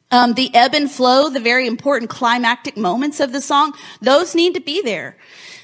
Um, 0.10 0.34
the 0.34 0.54
ebb 0.56 0.74
and 0.74 0.92
flow, 0.92 1.30
the 1.30 1.40
very 1.40 1.68
important 1.68 2.10
climactic 2.10 2.76
moments 2.76 3.20
of 3.20 3.32
the 3.32 3.42
song, 3.42 3.74
those 4.02 4.34
need 4.34 4.56
to 4.56 4.60
be 4.60 4.82
there 4.82 5.18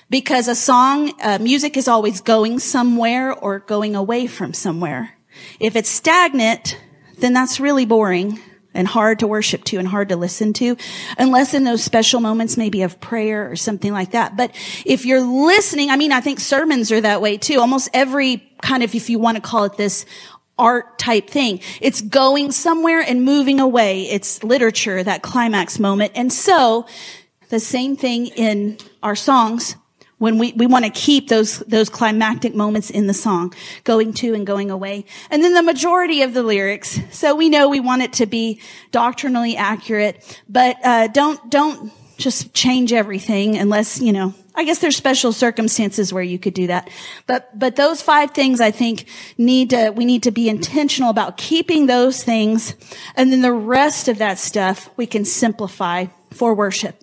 because 0.09 0.47
a 0.47 0.55
song, 0.55 1.19
uh, 1.21 1.39
music 1.39 1.75
is 1.75 1.87
always 1.87 2.21
going 2.21 2.59
somewhere 2.59 3.33
or 3.33 3.59
going 3.59 3.95
away 3.95 4.27
from 4.27 4.53
somewhere. 4.53 5.16
If 5.59 5.75
it's 5.75 5.89
stagnant, 5.89 6.79
then 7.19 7.33
that's 7.33 7.59
really 7.59 7.85
boring. 7.85 8.39
and 8.77 8.87
hard 8.87 9.19
to 9.19 9.27
worship 9.27 9.63
to 9.65 9.77
and 9.77 9.87
hard 9.87 10.09
to 10.09 10.15
listen 10.15 10.53
to 10.53 10.77
unless 11.17 11.53
in 11.53 11.63
those 11.63 11.83
special 11.83 12.19
moments 12.19 12.55
maybe 12.57 12.83
of 12.83 13.01
prayer 13.01 13.49
or 13.51 13.55
something 13.55 13.91
like 13.91 14.11
that. 14.11 14.37
But 14.37 14.51
if 14.85 15.05
you're 15.05 15.21
listening, 15.21 15.89
I 15.89 15.97
mean, 15.97 16.11
I 16.11 16.21
think 16.21 16.39
sermons 16.39 16.91
are 16.91 17.01
that 17.01 17.21
way 17.21 17.37
too. 17.37 17.59
Almost 17.59 17.89
every 17.93 18.37
kind 18.61 18.83
of, 18.83 18.93
if 18.93 19.09
you 19.09 19.17
want 19.19 19.35
to 19.35 19.41
call 19.41 19.63
it 19.65 19.75
this, 19.77 20.05
art 20.59 20.97
type 20.97 21.29
thing. 21.29 21.59
It's 21.81 22.01
going 22.01 22.51
somewhere 22.51 23.01
and 23.01 23.23
moving 23.23 23.59
away. 23.59 24.03
It's 24.03 24.43
literature, 24.43 25.03
that 25.03 25.21
climax 25.21 25.79
moment. 25.79 26.13
And 26.15 26.31
so 26.31 26.87
the 27.49 27.59
same 27.59 27.95
thing 27.95 28.27
in 28.27 28.77
our 29.03 29.15
songs 29.15 29.75
when 30.17 30.37
we, 30.37 30.53
we 30.53 30.65
want 30.65 30.85
to 30.85 30.91
keep 30.91 31.27
those, 31.27 31.59
those 31.59 31.89
climactic 31.89 32.55
moments 32.55 32.89
in 32.89 33.07
the 33.07 33.13
song, 33.13 33.53
going 33.83 34.13
to 34.13 34.33
and 34.33 34.47
going 34.47 34.71
away. 34.71 35.05
And 35.29 35.43
then 35.43 35.53
the 35.53 35.63
majority 35.63 36.23
of 36.23 36.33
the 36.33 36.43
lyrics. 36.43 36.99
So 37.11 37.35
we 37.35 37.49
know 37.49 37.69
we 37.69 37.79
want 37.79 38.01
it 38.01 38.13
to 38.13 38.25
be 38.25 38.59
doctrinally 38.91 39.55
accurate, 39.55 40.41
but, 40.49 40.77
uh, 40.83 41.07
don't, 41.07 41.49
don't 41.51 41.91
just 42.17 42.53
change 42.53 42.93
everything 42.93 43.57
unless, 43.57 44.01
you 44.01 44.11
know, 44.11 44.33
I 44.55 44.63
guess 44.63 44.79
there's 44.79 44.95
special 44.95 45.31
circumstances 45.31 46.11
where 46.11 46.23
you 46.23 46.39
could 46.39 46.55
do 46.55 46.65
that. 46.65 46.89
But, 47.27 47.57
but 47.57 47.75
those 47.75 48.01
five 48.01 48.31
things 48.31 48.59
I 48.59 48.71
think 48.71 49.05
need 49.37 49.69
to, 49.69 49.91
we 49.91 50.03
need 50.03 50.23
to 50.23 50.31
be 50.31 50.49
intentional 50.49 51.11
about 51.11 51.37
keeping 51.37 51.85
those 51.85 52.23
things. 52.23 52.75
And 53.15 53.31
then 53.31 53.43
the 53.43 53.53
rest 53.53 54.07
of 54.07 54.17
that 54.17 54.39
stuff 54.39 54.89
we 54.97 55.05
can 55.05 55.25
simplify 55.25 56.07
for 56.31 56.55
worship. 56.55 56.99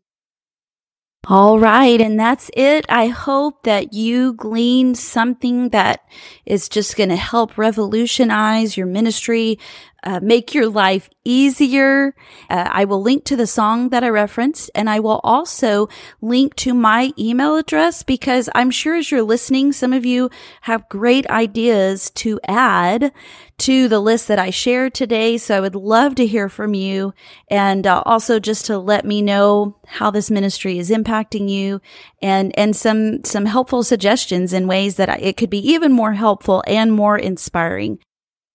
All 1.26 1.58
right. 1.58 2.00
And 2.00 2.20
that's 2.20 2.50
it. 2.54 2.84
I 2.88 3.08
hope 3.08 3.62
that 3.62 3.94
you 3.94 4.34
gleaned 4.34 4.98
something 4.98 5.70
that 5.70 6.06
is 6.44 6.68
just 6.68 6.96
going 6.96 7.08
to 7.08 7.16
help 7.16 7.56
revolutionize 7.56 8.76
your 8.76 8.86
ministry, 8.86 9.58
uh, 10.04 10.20
make 10.22 10.54
your 10.54 10.68
life 10.68 11.08
easier. 11.24 12.14
Uh, 12.50 12.68
I 12.70 12.84
will 12.84 13.02
link 13.02 13.24
to 13.24 13.36
the 13.36 13.46
song 13.46 13.88
that 13.88 14.04
I 14.04 14.08
referenced 14.08 14.70
and 14.74 14.88
I 14.90 15.00
will 15.00 15.20
also 15.24 15.88
link 16.20 16.54
to 16.56 16.74
my 16.74 17.12
email 17.18 17.56
address 17.56 18.02
because 18.02 18.50
I'm 18.54 18.70
sure 18.70 18.96
as 18.96 19.10
you're 19.10 19.22
listening, 19.22 19.72
some 19.72 19.92
of 19.92 20.04
you 20.04 20.30
have 20.62 20.88
great 20.88 21.26
ideas 21.28 22.10
to 22.16 22.38
add 22.46 23.12
to 23.56 23.88
the 23.88 24.00
list 24.00 24.28
that 24.28 24.38
I 24.38 24.50
shared 24.50 24.94
today. 24.94 25.38
So 25.38 25.56
I 25.56 25.60
would 25.60 25.74
love 25.74 26.16
to 26.16 26.26
hear 26.26 26.48
from 26.48 26.74
you 26.74 27.14
and 27.48 27.86
uh, 27.86 28.02
also 28.04 28.38
just 28.38 28.66
to 28.66 28.78
let 28.78 29.04
me 29.04 29.22
know 29.22 29.78
how 29.86 30.10
this 30.10 30.30
ministry 30.30 30.78
is 30.78 30.90
impacting 30.90 31.48
you 31.48 31.80
and, 32.20 32.56
and 32.58 32.76
some, 32.76 33.24
some 33.24 33.46
helpful 33.46 33.82
suggestions 33.82 34.52
in 34.52 34.66
ways 34.66 34.96
that 34.96 35.22
it 35.22 35.36
could 35.36 35.50
be 35.50 35.66
even 35.70 35.92
more 35.92 36.12
helpful 36.12 36.62
and 36.66 36.92
more 36.92 37.16
inspiring. 37.16 37.98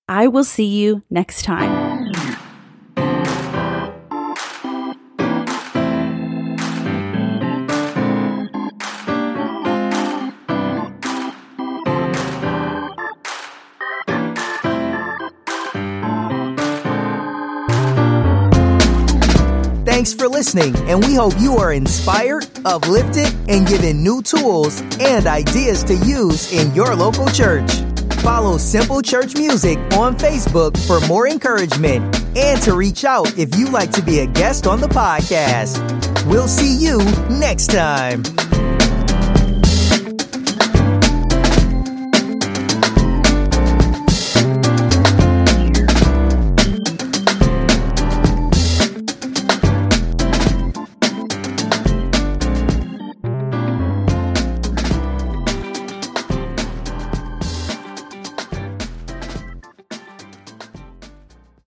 I 0.10 0.26
will 0.26 0.44
see 0.44 0.66
you 0.66 1.04
next 1.12 1.44
time. 1.44 2.12
Thanks 19.86 20.14
for 20.16 20.28
listening, 20.28 20.76
and 20.88 21.06
we 21.06 21.14
hope 21.14 21.34
you 21.40 21.58
are 21.58 21.72
inspired, 21.72 22.48
uplifted, 22.66 23.28
and 23.48 23.68
given 23.68 24.02
new 24.02 24.24
tools 24.24 24.82
and 25.00 25.28
ideas 25.28 25.84
to 25.84 25.94
use 25.94 26.52
in 26.52 26.74
your 26.74 26.96
local 26.96 27.28
church. 27.28 27.89
Follow 28.22 28.58
Simple 28.58 29.02
Church 29.02 29.36
Music 29.36 29.78
on 29.94 30.18
Facebook 30.18 30.78
for 30.86 31.06
more 31.08 31.28
encouragement 31.28 32.04
and 32.38 32.62
to 32.62 32.76
reach 32.76 33.06
out 33.06 33.38
if 33.38 33.56
you'd 33.56 33.72
like 33.72 33.92
to 33.92 34.02
be 34.02 34.20
a 34.20 34.28
guest 34.28 34.68
on 34.68 34.82
the 34.82 34.88
podcast. 34.88 35.80
We'll 36.26 36.48
see 36.48 36.76
you 36.78 36.98
next 37.30 37.68
time. 37.68 38.24